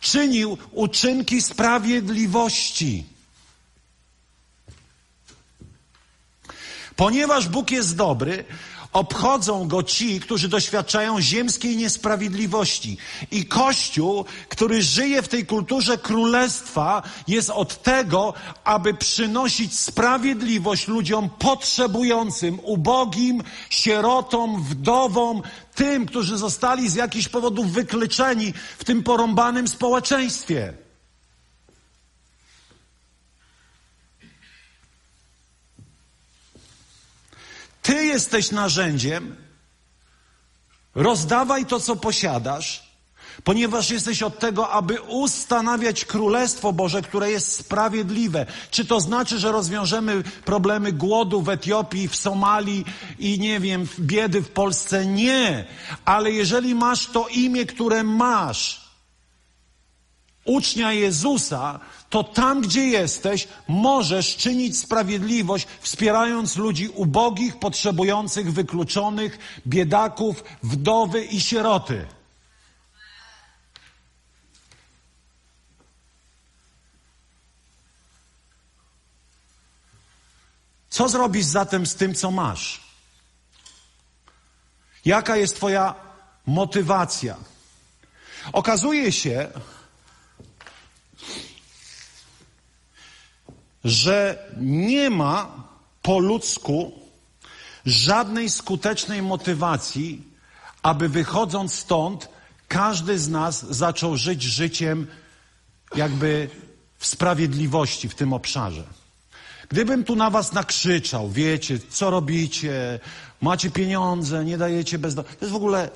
[0.00, 3.13] Czynił uczynki sprawiedliwości.
[6.96, 8.44] Ponieważ Bóg jest dobry,
[8.94, 12.96] obchodzą go ci, którzy doświadczają ziemskiej niesprawiedliwości.
[13.30, 21.30] I Kościół, który żyje w tej kulturze królestwa, jest od tego, aby przynosić sprawiedliwość ludziom
[21.38, 25.42] potrzebującym, ubogim, sierotom, wdowom,
[25.74, 30.83] tym, którzy zostali z jakichś powodów wykluczeni w tym porąbanym społeczeństwie.
[37.84, 39.36] Ty jesteś narzędziem.
[40.94, 42.82] Rozdawaj to, co posiadasz,
[43.44, 48.46] ponieważ jesteś od tego, aby ustanawiać Królestwo Boże, które jest sprawiedliwe.
[48.70, 52.84] Czy to znaczy, że rozwiążemy problemy głodu w Etiopii, w Somalii
[53.18, 55.06] i nie wiem, biedy w Polsce?
[55.06, 55.64] Nie.
[56.04, 58.90] Ale jeżeli masz to imię, które masz,
[60.44, 61.80] ucznia Jezusa,
[62.14, 71.40] to tam, gdzie jesteś, możesz czynić sprawiedliwość, wspierając ludzi ubogich, potrzebujących, wykluczonych, biedaków, wdowy i
[71.40, 72.06] sieroty.
[80.90, 82.82] Co zrobisz zatem z tym, co masz?
[85.04, 85.94] Jaka jest Twoja
[86.46, 87.36] motywacja?
[88.52, 89.50] Okazuje się,
[93.84, 95.64] że nie ma
[96.02, 96.92] po ludzku
[97.86, 100.22] żadnej skutecznej motywacji,
[100.82, 102.28] aby wychodząc stąd,
[102.68, 105.06] każdy z nas zaczął żyć życiem
[105.96, 106.48] jakby
[106.98, 108.84] w sprawiedliwości w tym obszarze.
[109.68, 113.00] Gdybym tu na was nakrzyczał, wiecie, co robicie,
[113.40, 115.14] macie pieniądze, nie dajecie bez...
[115.14, 115.90] To jest w ogóle,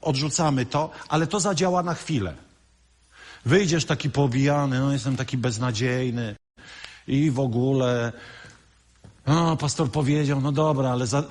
[0.00, 2.34] odrzucamy to, ale to zadziała na chwilę.
[3.44, 6.34] Wyjdziesz taki pobijany, no jestem taki beznadziejny
[7.06, 8.12] i w ogóle.
[9.26, 11.24] O, pastor powiedział, no dobra, ale za...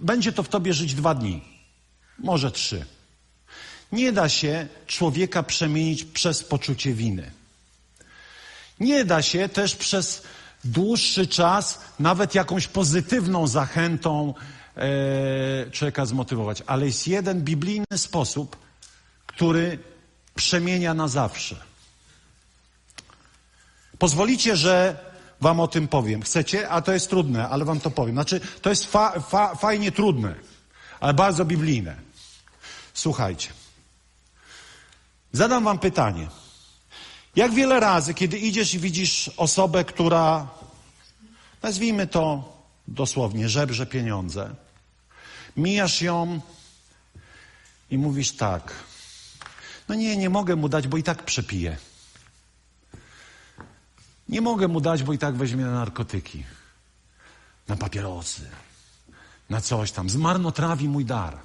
[0.00, 1.42] będzie to w tobie żyć dwa dni,
[2.18, 2.84] może trzy.
[3.92, 7.30] Nie da się człowieka przemienić przez poczucie winy.
[8.80, 10.22] Nie da się też przez
[10.64, 14.34] dłuższy czas, nawet jakąś pozytywną zachętą
[14.76, 16.62] e, człowieka zmotywować.
[16.66, 18.56] Ale jest jeden biblijny sposób,
[19.26, 19.78] który
[20.34, 21.56] przemienia na zawsze.
[23.98, 25.05] Pozwolicie, że
[25.40, 26.22] wam o tym powiem.
[26.22, 26.68] Chcecie?
[26.68, 28.14] A to jest trudne, ale wam to powiem.
[28.14, 30.34] Znaczy, to jest fa, fa, fajnie trudne,
[31.00, 31.96] ale bardzo biblijne.
[32.94, 33.48] Słuchajcie.
[35.32, 36.28] Zadam wam pytanie.
[37.36, 40.48] Jak wiele razy, kiedy idziesz i widzisz osobę, która,
[41.62, 42.56] nazwijmy to
[42.88, 44.54] dosłownie, żebrze pieniądze,
[45.56, 46.40] mijasz ją
[47.90, 48.72] i mówisz tak.
[49.88, 51.76] No nie, nie mogę mu dać, bo i tak przepije.
[54.28, 56.44] Nie mogę mu dać, bo i tak weźmie na narkotyki,
[57.68, 58.50] na papierosy,
[59.50, 60.10] na coś tam.
[60.10, 61.38] Zmarnotrawi mój dar.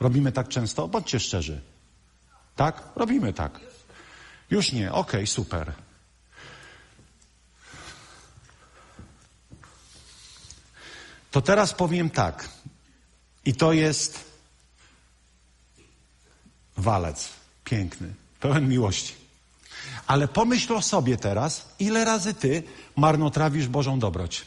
[0.00, 0.88] Robimy tak często?
[0.88, 1.60] Bądźcie szczerzy.
[2.56, 2.82] Tak?
[2.96, 3.60] Robimy tak.
[4.50, 5.72] Już nie, okej, okay, super.
[11.30, 12.48] To teraz powiem tak.
[13.44, 14.24] I to jest
[16.76, 17.28] walec
[17.64, 19.19] piękny, pełen miłości.
[20.06, 22.62] Ale pomyśl o sobie teraz, ile razy ty
[22.96, 24.46] marnotrawisz Bożą dobroć.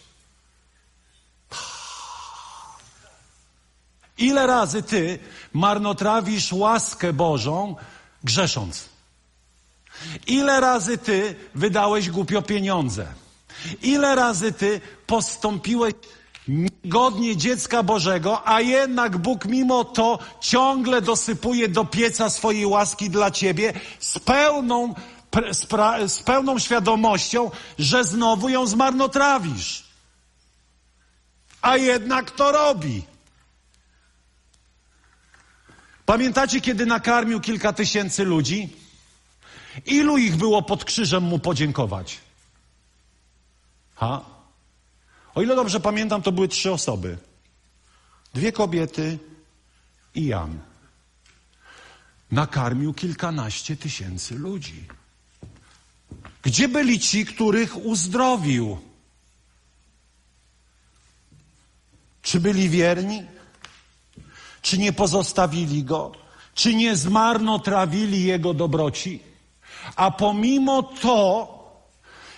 [4.17, 5.19] Ile razy ty
[5.53, 7.75] marnotrawisz łaskę Bożą,
[8.23, 8.89] grzesząc?
[10.27, 13.07] Ile razy ty wydałeś głupio pieniądze?
[13.81, 15.93] Ile razy ty postąpiłeś
[16.85, 23.31] godnie dziecka Bożego, a jednak Bóg mimo to ciągle dosypuje do pieca swojej łaski dla
[23.31, 24.93] ciebie z pełną,
[26.07, 29.83] z pełną świadomością, że znowu ją zmarnotrawisz.
[31.61, 33.03] A jednak to robi.
[36.05, 38.69] Pamiętacie, kiedy nakarmił kilka tysięcy ludzi?
[39.85, 42.19] Ilu ich było pod krzyżem mu podziękować?
[43.95, 44.21] Ha?
[45.35, 47.17] O ile dobrze pamiętam, to były trzy osoby.
[48.33, 49.19] Dwie kobiety
[50.15, 50.59] i Jan.
[52.31, 54.87] Nakarmił kilkanaście tysięcy ludzi.
[56.43, 58.77] Gdzie byli ci, których uzdrowił?
[62.21, 63.23] Czy byli wierni?
[64.61, 66.11] Czy nie pozostawili go?
[66.55, 69.19] Czy nie zmarnotrawili jego dobroci?
[69.95, 71.47] A pomimo to,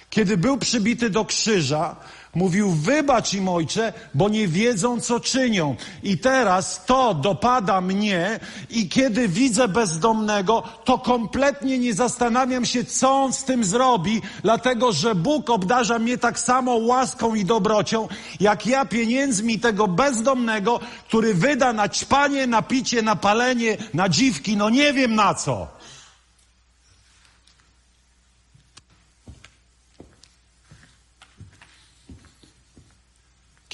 [0.10, 1.96] kiedy był przybity do krzyża,
[2.36, 5.76] Mówił, wybacz im ojcze, bo nie wiedzą, co czynią.
[6.04, 13.12] I teraz to dopada mnie i kiedy widzę bezdomnego, to kompletnie nie zastanawiam się, co
[13.12, 18.08] on z tym zrobi, dlatego że Bóg obdarza mnie tak samo łaską i dobrocią,
[18.39, 24.58] jak ja pieniędzmi tego bezdomnego, który wyda na ćpanie, na picie, na palenie, na dziwki,
[24.58, 25.67] no nie wiem na co.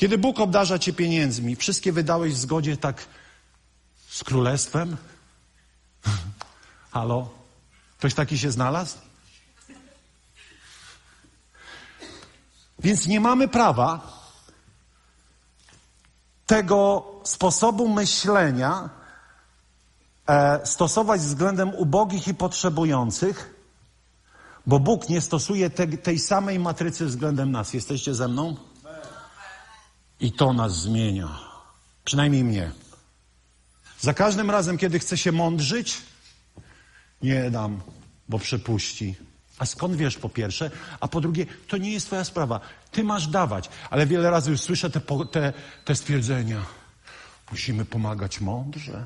[0.02, 3.06] Kiedy Bóg obdarza cię pieniędzmi, wszystkie wydałeś w zgodzie tak
[4.10, 4.98] z królestwem?
[6.92, 7.30] Halo?
[7.98, 8.98] Ktoś taki się znalazł?
[12.80, 14.20] Więc nie mamy prawa
[16.46, 18.90] tego sposobu myślenia
[20.28, 23.56] e, stosować względem ubogich i potrzebujących,
[24.66, 27.74] bo Bóg nie stosuje te, tej samej matrycy względem nas.
[27.74, 28.71] Jesteście ze mną?
[30.22, 31.40] I to nas zmienia.
[32.06, 32.72] Przynajmniej mnie.
[34.00, 35.98] Za każdym razem, kiedy chcę się mądrzyć,
[37.22, 37.82] nie dam,
[38.30, 39.16] bo przepuści.
[39.58, 40.72] A skąd wiesz po pierwsze?
[41.00, 42.60] A po drugie, to nie jest twoja sprawa.
[42.92, 43.70] Ty masz dawać.
[43.90, 45.54] Ale wiele razy już słyszę te, te,
[45.86, 46.66] te stwierdzenia.
[47.52, 49.06] Musimy pomagać mądrze.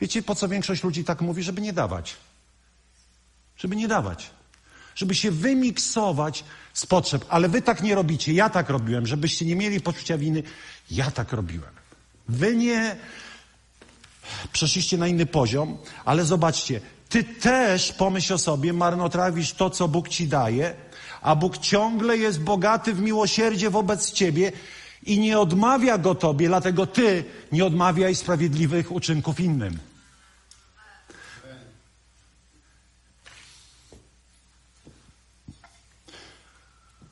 [0.00, 1.42] Wiecie, po co większość ludzi tak mówi?
[1.42, 2.16] Żeby nie dawać.
[3.56, 4.30] Żeby nie dawać
[4.94, 7.24] żeby się wymiksować z potrzeb.
[7.28, 8.32] Ale wy tak nie robicie.
[8.32, 10.42] Ja tak robiłem, żebyście nie mieli poczucia winy.
[10.90, 11.70] Ja tak robiłem.
[12.28, 12.96] Wy nie
[14.52, 20.08] przeszliście na inny poziom, ale zobaczcie, ty też pomyśl o sobie, marnotrawisz to, co Bóg
[20.08, 20.74] ci daje,
[21.22, 24.52] a Bóg ciągle jest bogaty w miłosierdzie wobec ciebie
[25.06, 29.78] i nie odmawia go tobie, dlatego ty nie odmawiaj sprawiedliwych uczynków innym.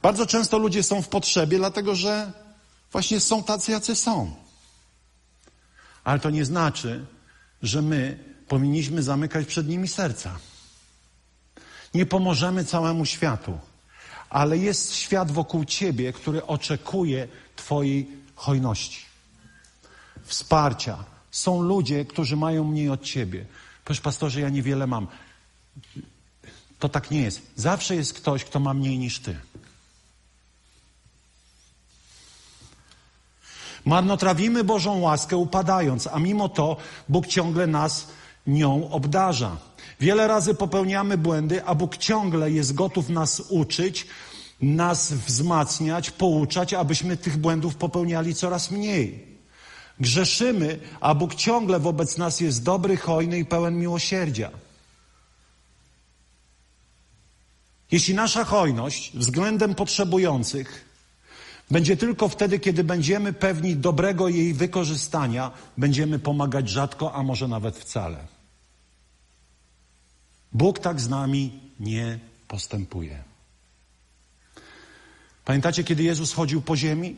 [0.03, 2.33] Bardzo często ludzie są w potrzebie, dlatego że
[2.93, 4.35] właśnie są tacy, jacy są.
[6.05, 7.07] Ale to nie znaczy,
[7.63, 10.39] że my powinniśmy zamykać przed nimi serca.
[11.95, 13.59] Nie pomożemy całemu światu,
[14.31, 19.05] ale jest świat wokół ciebie, który oczekuje Twojej hojności,
[20.23, 21.05] wsparcia.
[21.31, 23.47] Są ludzie, którzy mają mniej od ciebie.
[23.85, 25.07] Powiesz, pastorze, ja niewiele mam.
[26.79, 27.43] To tak nie jest.
[27.57, 29.37] Zawsze jest ktoś, kto ma mniej niż ty.
[33.89, 36.77] Marnotrawimy Bożą łaskę upadając, a mimo to
[37.09, 38.09] Bóg ciągle nas
[38.47, 39.57] nią obdarza.
[40.01, 44.07] Wiele razy popełniamy błędy, a Bóg ciągle jest gotów nas uczyć,
[44.63, 49.27] nas wzmacniać, pouczać, abyśmy tych błędów popełniali coraz mniej.
[50.01, 54.51] Grzeszymy, a Bóg ciągle wobec nas jest dobry, hojny i pełen miłosierdzia.
[57.91, 60.88] Jeśli nasza hojność względem potrzebujących
[61.71, 67.77] będzie tylko wtedy, kiedy będziemy pewni dobrego jej wykorzystania, będziemy pomagać rzadko, a może nawet
[67.77, 68.27] wcale.
[70.53, 73.25] Bóg tak z nami nie postępuje.
[75.45, 77.17] Pamiętacie, kiedy Jezus chodził po ziemi?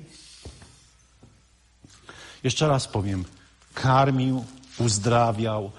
[2.45, 3.25] Jeszcze raz powiem:
[3.75, 4.45] karmił,
[4.79, 5.73] uzdrawiał,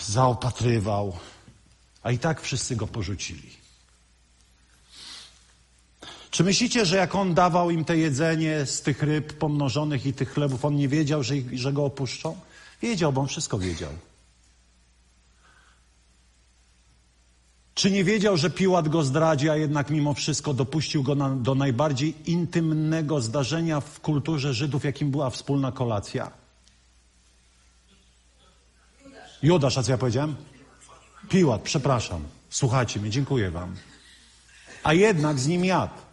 [0.00, 1.16] zaopatrywał,
[2.02, 3.59] a i tak wszyscy go porzucili.
[6.30, 10.34] Czy myślicie, że jak on dawał im te jedzenie z tych ryb pomnożonych i tych
[10.34, 12.36] chlebów, on nie wiedział, że, ich, że go opuszczą?
[12.82, 13.90] Wiedział, bo on wszystko wiedział.
[17.74, 21.54] Czy nie wiedział, że Piłat go zdradzi, a jednak mimo wszystko dopuścił go na, do
[21.54, 26.30] najbardziej intymnego zdarzenia w kulturze Żydów, jakim była wspólna kolacja?
[29.42, 30.36] Judasz, a co ja powiedziałem?
[31.28, 32.22] Piłat, przepraszam.
[32.50, 33.76] Słuchajcie mnie, dziękuję wam.
[34.82, 36.09] A jednak z nim jadł.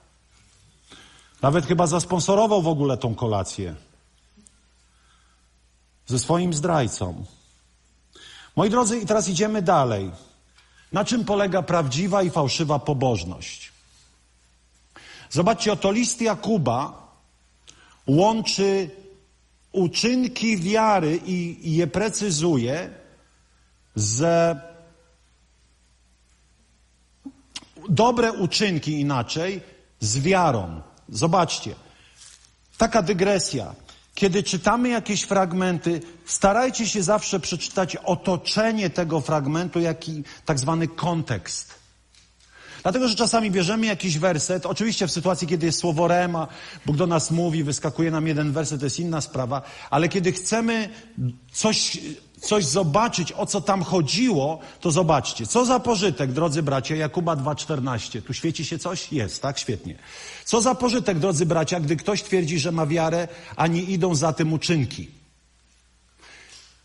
[1.41, 3.75] Nawet chyba zasponsorował w ogóle tą kolację.
[6.05, 7.25] Ze swoim zdrajcą.
[8.55, 10.11] Moi drodzy, i teraz idziemy dalej.
[10.91, 13.71] Na czym polega prawdziwa i fałszywa pobożność?
[15.29, 17.07] Zobaczcie, oto list Jakuba
[18.07, 18.89] łączy
[19.71, 22.89] uczynki wiary i je precyzuje
[23.95, 24.57] z
[27.89, 29.61] dobre uczynki inaczej
[29.99, 30.81] z wiarą.
[31.09, 31.75] Zobaczcie,
[32.77, 33.75] taka dygresja.
[34.15, 41.77] Kiedy czytamy jakieś fragmenty, starajcie się zawsze przeczytać otoczenie tego fragmentu, jaki tak zwany kontekst.
[42.83, 46.47] Dlatego, że czasami bierzemy jakiś werset, oczywiście w sytuacji, kiedy jest słowo rema,
[46.85, 50.89] Bóg do nas mówi, wyskakuje nam jeden werset, to jest inna sprawa, ale kiedy chcemy
[51.51, 51.99] coś,
[52.41, 55.47] coś zobaczyć, o co tam chodziło, to zobaczcie.
[55.47, 58.21] Co za pożytek, drodzy bracia, Jakuba 2,14.
[58.21, 59.11] Tu świeci się coś?
[59.11, 59.59] Jest, tak?
[59.59, 59.95] Świetnie.
[60.45, 64.33] Co za pożytek, drodzy bracia, gdy ktoś twierdzi, że ma wiarę, a nie idą za
[64.33, 65.07] tym uczynki?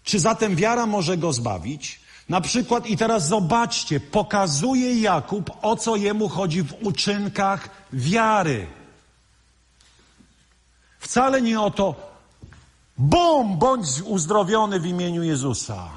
[0.04, 2.00] Czy zatem wiara może go zbawić?
[2.28, 8.66] Na przykład, i teraz zobaczcie, pokazuje Jakub, o co jemu chodzi w uczynkach wiary.
[10.98, 12.11] Wcale nie o to,
[12.98, 15.90] bum, bądź uzdrowiony w imieniu Jezusa.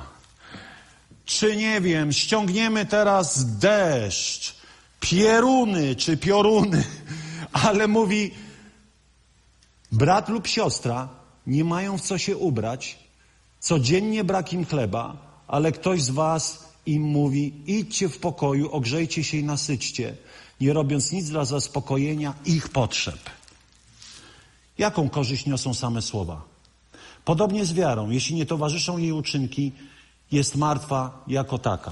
[1.25, 4.55] Czy nie wiem, ściągniemy teraz deszcz,
[4.99, 6.83] pieruny czy pioruny,
[7.65, 8.31] ale mówi,
[9.91, 11.09] brat lub siostra
[11.47, 12.99] nie mają w co się ubrać,
[13.59, 15.17] codziennie brak im chleba,
[15.47, 20.15] ale ktoś z was im mówi, idźcie w pokoju, ogrzejcie się i nasyćcie,
[20.61, 23.19] nie robiąc nic dla zaspokojenia ich potrzeb.
[24.77, 26.54] Jaką korzyść niosą same słowa?
[27.25, 29.71] Podobnie z wiarą, jeśli nie towarzyszą jej uczynki,
[30.31, 31.91] jest martwa jako taka.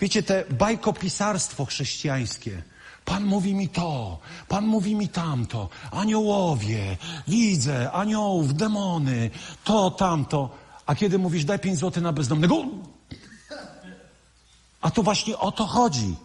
[0.00, 2.62] Wiecie, te bajkopisarstwo chrześcijańskie.
[3.04, 6.96] Pan mówi mi to, Pan mówi mi tamto, aniołowie,
[7.28, 9.30] widzę, aniołów, demony,
[9.64, 10.50] to, tamto.
[10.86, 12.64] A kiedy mówisz, daj pięć złotych na bezdomnego,
[14.80, 16.16] a to właśnie o to chodzi.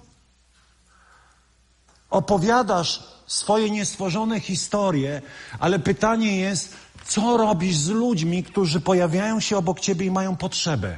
[2.10, 5.22] Opowiadasz swoje niestworzone historie,
[5.60, 6.76] ale pytanie jest,
[7.06, 10.98] co robisz z ludźmi, którzy pojawiają się obok ciebie i mają potrzebę?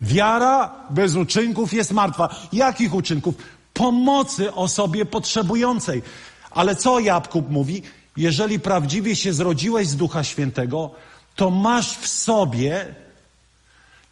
[0.00, 2.36] Wiara bez uczynków jest martwa.
[2.52, 3.34] Jakich uczynków?
[3.74, 6.02] Pomocy osobie potrzebującej.
[6.50, 7.82] Ale co Jakub mówi?
[8.16, 10.90] Jeżeli prawdziwie się zrodziłeś z Ducha Świętego,
[11.36, 12.94] to masz w sobie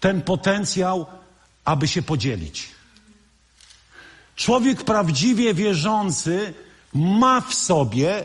[0.01, 1.07] ten potencjał,
[1.64, 2.68] aby się podzielić.
[4.37, 6.55] Człowiek prawdziwie wierzący
[6.95, 8.24] ma w sobie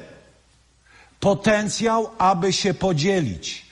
[1.20, 3.65] potencjał, aby się podzielić.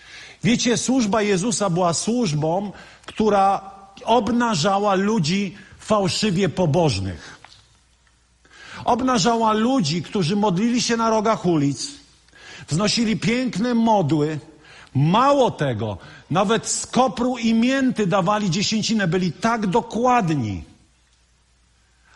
[0.43, 2.71] Wiecie, służba Jezusa była służbą,
[3.05, 3.71] która
[4.03, 7.39] obnażała ludzi fałszywie pobożnych.
[8.85, 11.91] Obnażała ludzi, którzy modlili się na rogach ulic,
[12.67, 14.39] wznosili piękne modły.
[14.95, 15.97] Mało tego,
[16.31, 20.63] nawet z kopru i mięty dawali dziesięcinę, byli tak dokładni,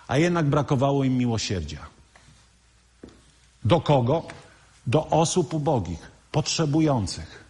[0.08, 1.86] a jednak brakowało im miłosierdzia.
[3.64, 4.24] Do kogo?
[4.90, 7.44] Do osób ubogich, potrzebujących.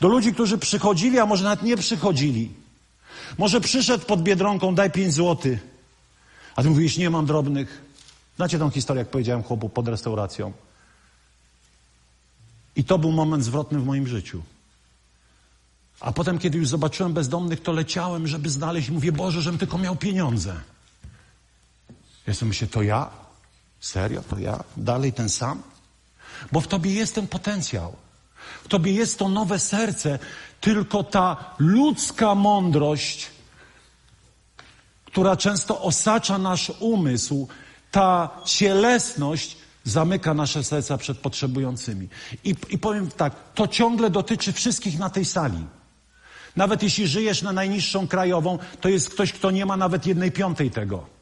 [0.00, 2.52] Do ludzi, którzy przychodzili, a może nawet nie przychodzili.
[3.38, 5.66] Może przyszedł pod biedronką, daj pięć złotych.
[6.56, 7.82] A ty mówisz, nie mam drobnych.
[8.36, 10.52] Znacie tą historię, jak powiedziałem chłopu pod restauracją.
[12.76, 14.42] I to był moment zwrotny w moim życiu.
[16.00, 18.90] A potem, kiedy już zobaczyłem bezdomnych, to leciałem, żeby znaleźć.
[18.90, 20.60] Mówię, Boże, żebym tylko miał pieniądze.
[22.26, 23.10] Ja sobie myślę, to ja?
[23.80, 24.22] Serio?
[24.22, 24.64] To ja?
[24.76, 25.62] Dalej ten sam?
[26.52, 27.96] Bo w tobie jest ten potencjał.
[28.64, 30.18] W tobie jest to nowe serce,
[30.60, 33.30] tylko ta ludzka mądrość,
[35.04, 37.48] która często osacza nasz umysł,
[37.90, 42.08] ta cielesność zamyka nasze serca przed potrzebującymi.
[42.44, 45.66] I, I powiem tak, to ciągle dotyczy wszystkich na tej sali.
[46.56, 50.70] Nawet jeśli żyjesz na najniższą krajową, to jest ktoś, kto nie ma nawet jednej piątej
[50.70, 51.15] tego.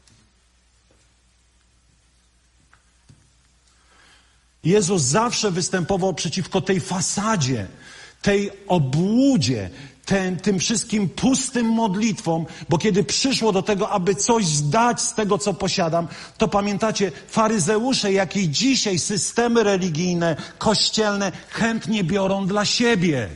[4.65, 7.67] Jezus zawsze występował przeciwko tej fasadzie,
[8.21, 9.69] tej obłudzie,
[10.05, 15.37] ten, tym wszystkim pustym modlitwom, bo kiedy przyszło do tego, aby coś zdać z tego,
[15.37, 16.07] co posiadam,
[16.37, 23.29] to pamiętacie, faryzeusze, jak i dzisiaj systemy religijne, kościelne chętnie biorą dla siebie.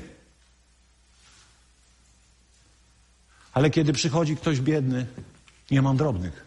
[3.54, 5.06] Ale kiedy przychodzi ktoś biedny,
[5.72, 6.46] nie mam drobnych.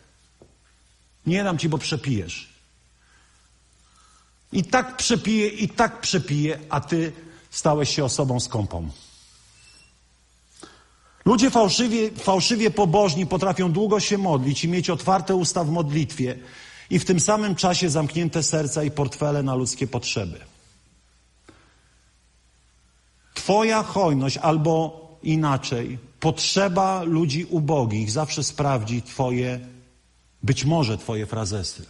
[1.27, 2.52] Nie dam ci, bo przepijesz.
[4.53, 7.13] I tak przepije, i tak przepije, a ty
[7.51, 8.89] stałeś się osobą skąpą.
[11.25, 16.39] Ludzie fałszywie, fałszywie pobożni potrafią długo się modlić i mieć otwarte usta w modlitwie
[16.91, 20.41] i w tym samym czasie zamknięte serca i portfele na ludzkie potrzeby.
[23.35, 29.61] Twoja hojność albo inaczej, potrzeba ludzi ubogich zawsze sprawdzi Twoje,
[30.43, 31.87] być może Twoje frazesy,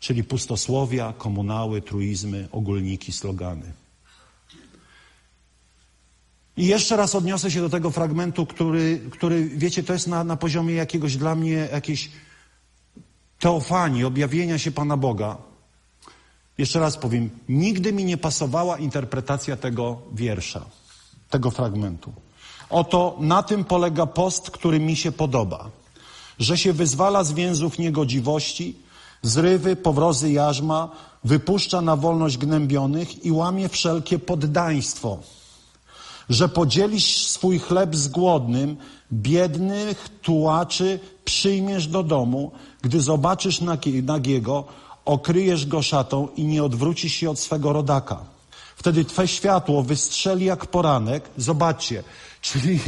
[0.00, 3.72] czyli pustosłowia, komunały, truizmy, ogólniki, slogany.
[6.56, 10.36] I jeszcze raz odniosę się do tego fragmentu, który, który wiecie, to jest na, na
[10.36, 12.10] poziomie jakiegoś dla mnie, jakiejś
[13.38, 15.36] teofanii, objawienia się Pana Boga.
[16.58, 20.64] Jeszcze raz powiem, nigdy mi nie pasowała interpretacja tego wiersza,
[21.30, 22.12] tego fragmentu.
[22.70, 25.70] Oto na tym polega post, który mi się podoba.
[26.38, 28.76] Że się wyzwala z więzów niegodziwości,
[29.22, 30.88] zrywy, powrozy jarzma,
[31.24, 35.18] wypuszcza na wolność gnębionych i łamie wszelkie poddaństwo
[36.28, 38.76] że podzielisz swój chleb z głodnym,
[39.12, 42.52] biednych tułaczy przyjmiesz do domu,
[42.82, 43.60] gdy zobaczysz
[44.02, 44.64] nagiego,
[45.04, 48.24] okryjesz go szatą i nie odwrócisz się od swego rodaka.
[48.76, 51.30] Wtedy Twe światło wystrzeli jak poranek.
[51.36, 52.02] Zobaczcie,
[52.40, 52.80] czyli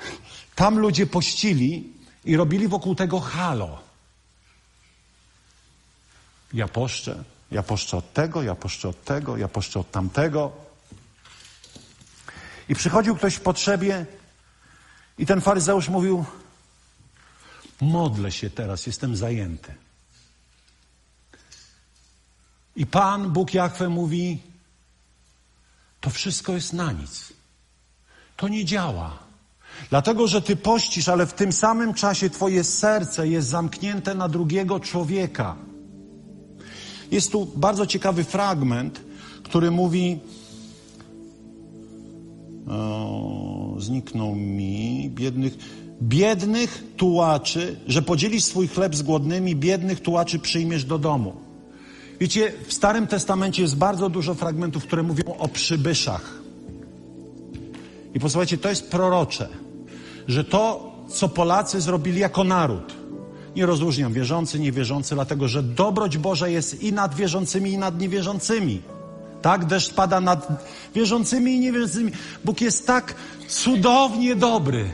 [0.56, 1.92] tam ludzie pościli
[2.24, 3.83] i robili wokół tego halo.
[6.54, 10.52] Ja poszczę, ja poszczę od tego, ja poszczę od tego, ja poszczę od tamtego.
[12.68, 14.06] I przychodził ktoś w potrzebie
[15.18, 16.24] i ten faryzeusz mówił,
[17.80, 19.74] modlę się teraz, jestem zajęty.
[22.76, 24.42] I Pan, Bóg Jachwę mówi,
[26.00, 27.32] to wszystko jest na nic.
[28.36, 29.18] To nie działa.
[29.90, 34.80] Dlatego, że ty pościsz, ale w tym samym czasie twoje serce jest zamknięte na drugiego
[34.80, 35.56] człowieka.
[37.14, 39.00] Jest tu bardzo ciekawy fragment,
[39.42, 40.18] który mówi,
[42.68, 45.58] o, zniknął mi, biednych,
[46.02, 51.32] biednych tułaczy, że podzielisz swój chleb z głodnymi, biednych tułaczy przyjmiesz do domu.
[52.20, 56.42] Wiecie, w Starym Testamencie jest bardzo dużo fragmentów, które mówią o przybyszach.
[58.14, 59.48] I posłuchajcie, to jest prorocze,
[60.28, 62.94] że to, co Polacy zrobili jako naród,
[63.56, 68.82] nie rozróżniam wierzący, niewierzący, dlatego że dobroć Boża jest i nad wierzącymi, i nad niewierzącymi.
[69.42, 70.48] Tak, deszcz pada nad
[70.94, 72.12] wierzącymi i niewierzącymi.
[72.44, 73.14] Bóg jest tak
[73.48, 74.90] cudownie dobry.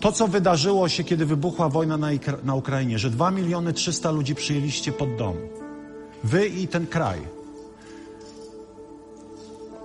[0.00, 2.08] To, co wydarzyło się, kiedy wybuchła wojna na,
[2.44, 5.36] na Ukrainie, że 2 miliony 300 ludzi przyjęliście pod dom.
[6.24, 7.33] Wy i ten kraj.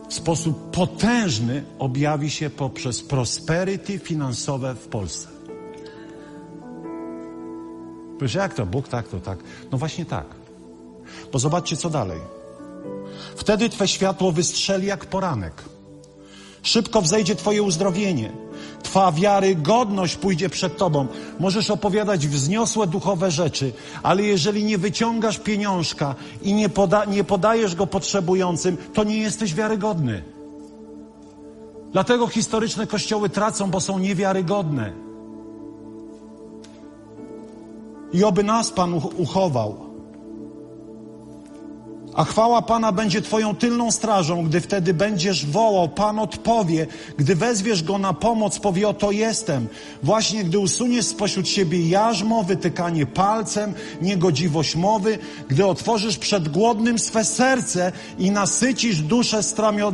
[0.10, 5.28] W sposób potężny objawi się poprzez prosperity finansowe w Polsce.
[8.22, 8.66] Wiesz, jak to?
[8.66, 9.40] Bóg tak, to tak.
[9.72, 10.26] No właśnie tak.
[11.32, 12.20] Bo zobaczcie, co dalej.
[13.36, 15.54] Wtedy Twe światło wystrzeli jak poranek.
[16.64, 18.32] Szybko wzejdzie Twoje uzdrowienie.
[18.84, 21.08] Twa wiarygodność pójdzie przed Tobą.
[21.40, 23.74] Możesz opowiadać wzniosłe duchowe rzeczy,
[24.04, 29.54] ale jeżeli nie wyciągasz pieniążka i nie, poda nie podajesz go potrzebującym, to nie jesteś
[29.54, 30.24] wiarygodny.
[31.92, 34.94] Dlatego historyczne kościoły tracą, bo są niewiarygodne.
[38.14, 39.89] I oby nas Pan uchował
[42.14, 46.88] a chwała Pana będzie Twoją tylną strażą, gdy wtedy będziesz wołał, Pan odpowie,
[47.18, 49.68] gdy wezwiesz Go na pomoc, powie, oto jestem.
[50.04, 57.26] Właśnie gdy usuniesz spośród siebie jarzmo, wytykanie palcem, niegodziwość mowy, gdy otworzysz przed głodnym swe
[57.26, 59.44] serce i nasycisz duszę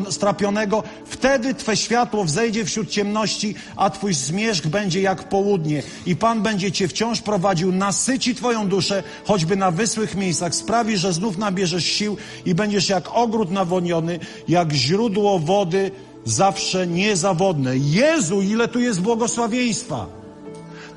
[0.10, 5.84] strapionego, wtedy Twe światło wzejdzie wśród ciemności, a Twój zmierzch będzie jak południe.
[6.06, 11.14] I Pan będzie Cię wciąż prowadził, nasyci Twoją duszę, choćby na wysłych miejscach, sprawi, że
[11.14, 12.05] znów nabierzesz sił,
[12.46, 15.92] i będziesz jak ogród nawodniony, jak źródło wody
[16.26, 17.78] zawsze niezawodne.
[17.78, 20.06] Jezu, ile tu jest błogosławieństwa!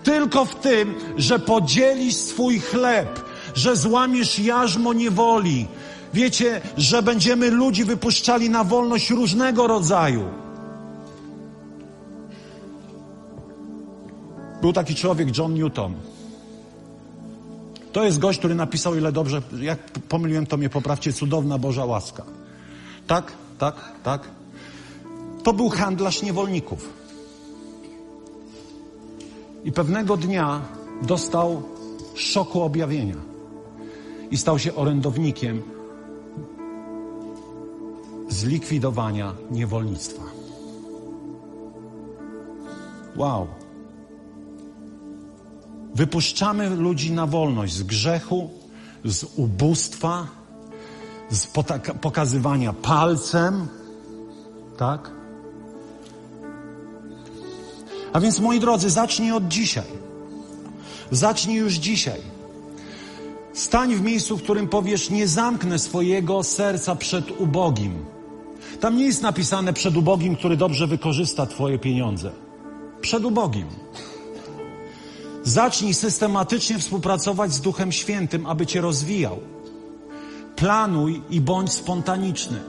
[0.04, 5.66] Tylko w tym, że podzielisz swój chleb, że złamiesz jarzmo niewoli.
[6.14, 10.24] Wiecie, że będziemy ludzi wypuszczali na wolność różnego rodzaju.
[14.60, 15.94] Był taki człowiek, John Newton.
[17.92, 19.78] To jest gość, który napisał, ile dobrze, jak
[20.08, 22.22] pomyliłem, to mnie poprawcie, cudowna Boża łaska.
[23.06, 24.22] Tak, tak, tak.
[25.42, 26.88] To był handlarz niewolników.
[29.64, 30.60] I pewnego dnia
[31.02, 31.62] dostał
[32.14, 33.16] szoku objawienia
[34.30, 35.62] i stał się orędownikiem
[38.28, 40.22] zlikwidowania niewolnictwa.
[43.16, 43.57] Wow.
[45.94, 48.50] Wypuszczamy ludzi na wolność z grzechu,
[49.04, 50.26] z ubóstwa,
[51.30, 51.46] z
[52.00, 53.68] pokazywania palcem,
[54.76, 55.10] tak?
[58.12, 59.84] A więc, moi drodzy, zacznij od dzisiaj.
[61.10, 62.20] Zacznij już dzisiaj.
[63.52, 68.04] Stań w miejscu, w którym powiesz: Nie zamknę swojego serca przed ubogim.
[68.80, 72.30] Tam nie jest napisane przed ubogim, który dobrze wykorzysta Twoje pieniądze.
[73.00, 73.66] Przed ubogim.
[75.44, 79.38] Zacznij systematycznie współpracować z Duchem Świętym, aby Cię rozwijał.
[80.56, 82.60] Planuj i bądź spontaniczny.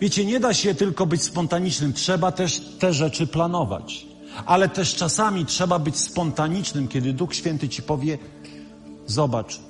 [0.00, 4.06] Wiecie, nie da się tylko być spontanicznym, trzeba też te rzeczy planować.
[4.46, 8.18] Ale też czasami trzeba być spontanicznym, kiedy Duch Święty Ci powie:
[9.06, 9.60] Zobacz,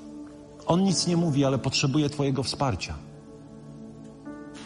[0.67, 2.95] On nic nie mówi, ale potrzebuje Twojego wsparcia.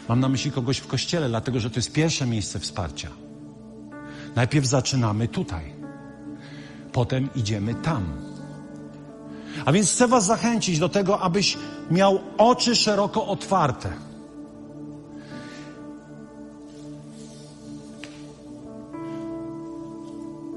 [0.09, 3.09] Mam na myśli kogoś w kościele, dlatego że to jest pierwsze miejsce wsparcia.
[4.35, 5.72] Najpierw zaczynamy tutaj,
[6.93, 8.03] potem idziemy tam.
[9.65, 11.57] A więc chcę Was zachęcić do tego, abyś
[11.91, 13.89] miał oczy szeroko otwarte.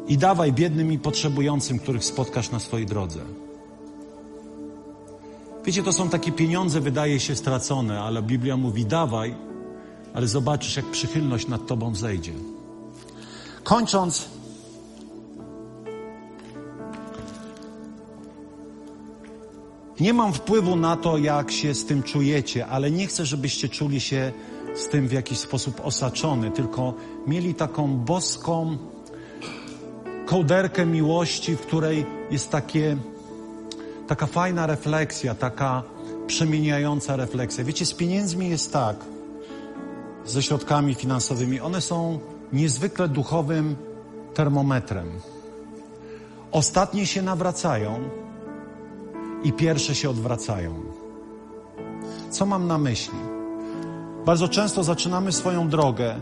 [0.09, 3.21] I dawaj biednym i potrzebującym, których spotkasz na swojej drodze.
[5.65, 9.35] Wiecie, to są takie pieniądze, wydaje się stracone, ale Biblia mówi: dawaj,
[10.15, 12.33] ale zobaczysz, jak przychylność nad tobą zejdzie.
[13.65, 14.29] Kończąc,
[20.01, 24.01] nie mam wpływu na to, jak się z tym czujecie, ale nie chcę, żebyście czuli
[24.01, 24.33] się
[24.75, 26.95] z tym w jakiś sposób osaczony, tylko
[27.27, 28.79] mieli taką boską
[30.27, 32.97] kołderkę miłości, w której jest takie,
[34.07, 35.83] taka fajna refleksja, taka
[36.27, 37.65] przemieniająca refleksja.
[37.65, 38.97] Wiecie, z pieniędzmi jest tak,
[40.27, 42.19] ze środkami finansowymi, one są
[42.53, 43.77] niezwykle duchowym
[44.35, 45.11] termometrem.
[46.53, 48.09] Ostatnie się nawracają
[49.47, 50.83] i pierwsze się odwracają.
[52.31, 53.19] Co mam na myśli?
[54.25, 56.15] Bardzo często zaczynamy swoją drogę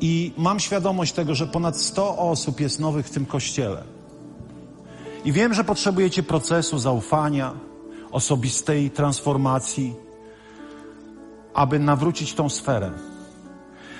[0.00, 3.82] i mam świadomość tego, że ponad 100 osób jest nowych w tym kościele.
[5.24, 7.52] I wiem, że potrzebujecie procesu zaufania,
[8.10, 9.94] osobistej transformacji,
[11.54, 12.90] aby nawrócić tą sferę.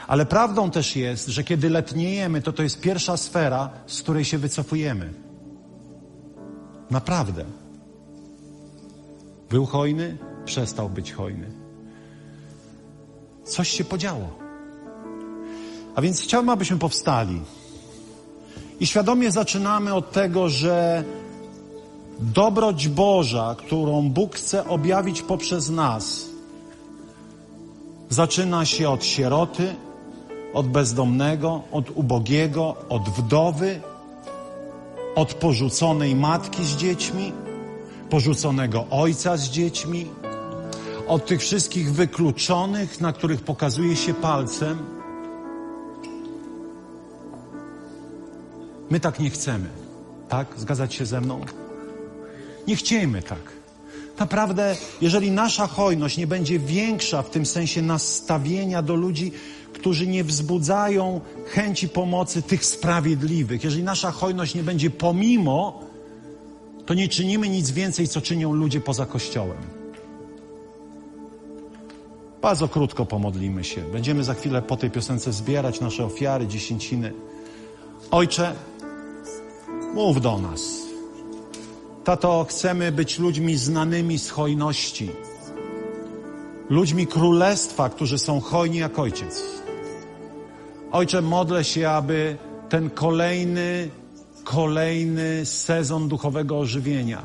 [0.07, 4.39] Ale prawdą też jest, że kiedy letniejemy, to to jest pierwsza sfera, z której się
[4.39, 5.12] wycofujemy.
[6.91, 7.60] Naprawdę.
[9.51, 11.46] Był hojny, przestał być hojny.
[13.44, 14.28] Coś się podziało.
[15.94, 17.40] A więc chciałbym, abyśmy powstali.
[18.80, 21.05] I świadomie zaczynamy od tego, że
[22.20, 26.26] dobroć Boża, którą Bóg chce objawić poprzez nas,
[28.09, 29.74] zaczyna się od sieroty,
[30.55, 33.80] od bezdomnego, od ubogiego, od wdowy,
[35.14, 37.32] od porzuconej matki z dziećmi,
[38.11, 40.07] porzuconego ojca z dziećmi,
[41.09, 45.01] od tych wszystkich wykluczonych, na których pokazuje się palcem
[48.91, 49.67] My tak nie chcemy.
[50.29, 50.47] Tak?
[50.57, 51.41] Zgadzać się ze mną?
[52.67, 53.53] Nie chciejmy tak.
[54.19, 59.33] Naprawdę, jeżeli nasza hojność nie będzie większa w tym sensie nastawienia do ludzi,
[59.73, 65.81] którzy nie wzbudzają chęci pomocy tych sprawiedliwych, jeżeli nasza hojność nie będzie pomimo,
[66.91, 69.59] to nie czynimy nic więcej, co czynią ludzie poza Kościołem.
[72.43, 73.80] Bardzo krótko pomodlimy się.
[73.80, 77.12] Będziemy za chwilę po tej piosence zbierać nasze ofiary, dziesięciny.
[78.11, 78.55] Ojcze,
[79.95, 80.61] Mów do nas.
[82.05, 85.11] Tato, chcemy być ludźmi znanymi z hojności.
[86.70, 89.43] Ludźmi królestwa, którzy są hojni jak ojciec.
[90.93, 92.36] Ojcze, modlę się, aby
[92.68, 93.91] ten kolejny,
[94.51, 97.22] kolejny sezon duchowego ożywienia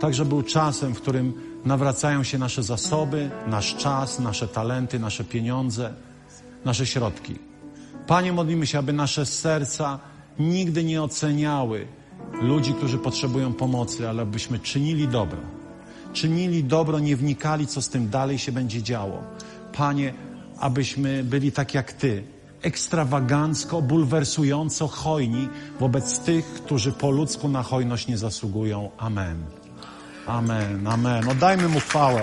[0.00, 1.32] także był czasem, w którym
[1.64, 5.94] nawracają się nasze zasoby, nasz czas, nasze talenty, nasze pieniądze,
[6.64, 7.34] nasze środki.
[8.06, 9.98] Panie, modlimy się, aby nasze serca
[10.38, 11.86] nigdy nie oceniały
[12.40, 15.40] ludzi, którzy potrzebują pomocy, ale abyśmy czynili dobro.
[16.12, 19.22] Czynili dobro, nie wnikali, co z tym dalej się będzie działo.
[19.72, 20.14] Panie,
[20.58, 22.33] abyśmy byli tak jak Ty,
[22.64, 25.48] ekstrawagancko, bulwersująco hojni
[25.80, 28.90] wobec tych, którzy po ludzku na hojność nie zasługują.
[28.98, 29.44] Amen.
[30.26, 31.28] Amen, amen.
[31.28, 32.22] Oddajmy Mu chwałę.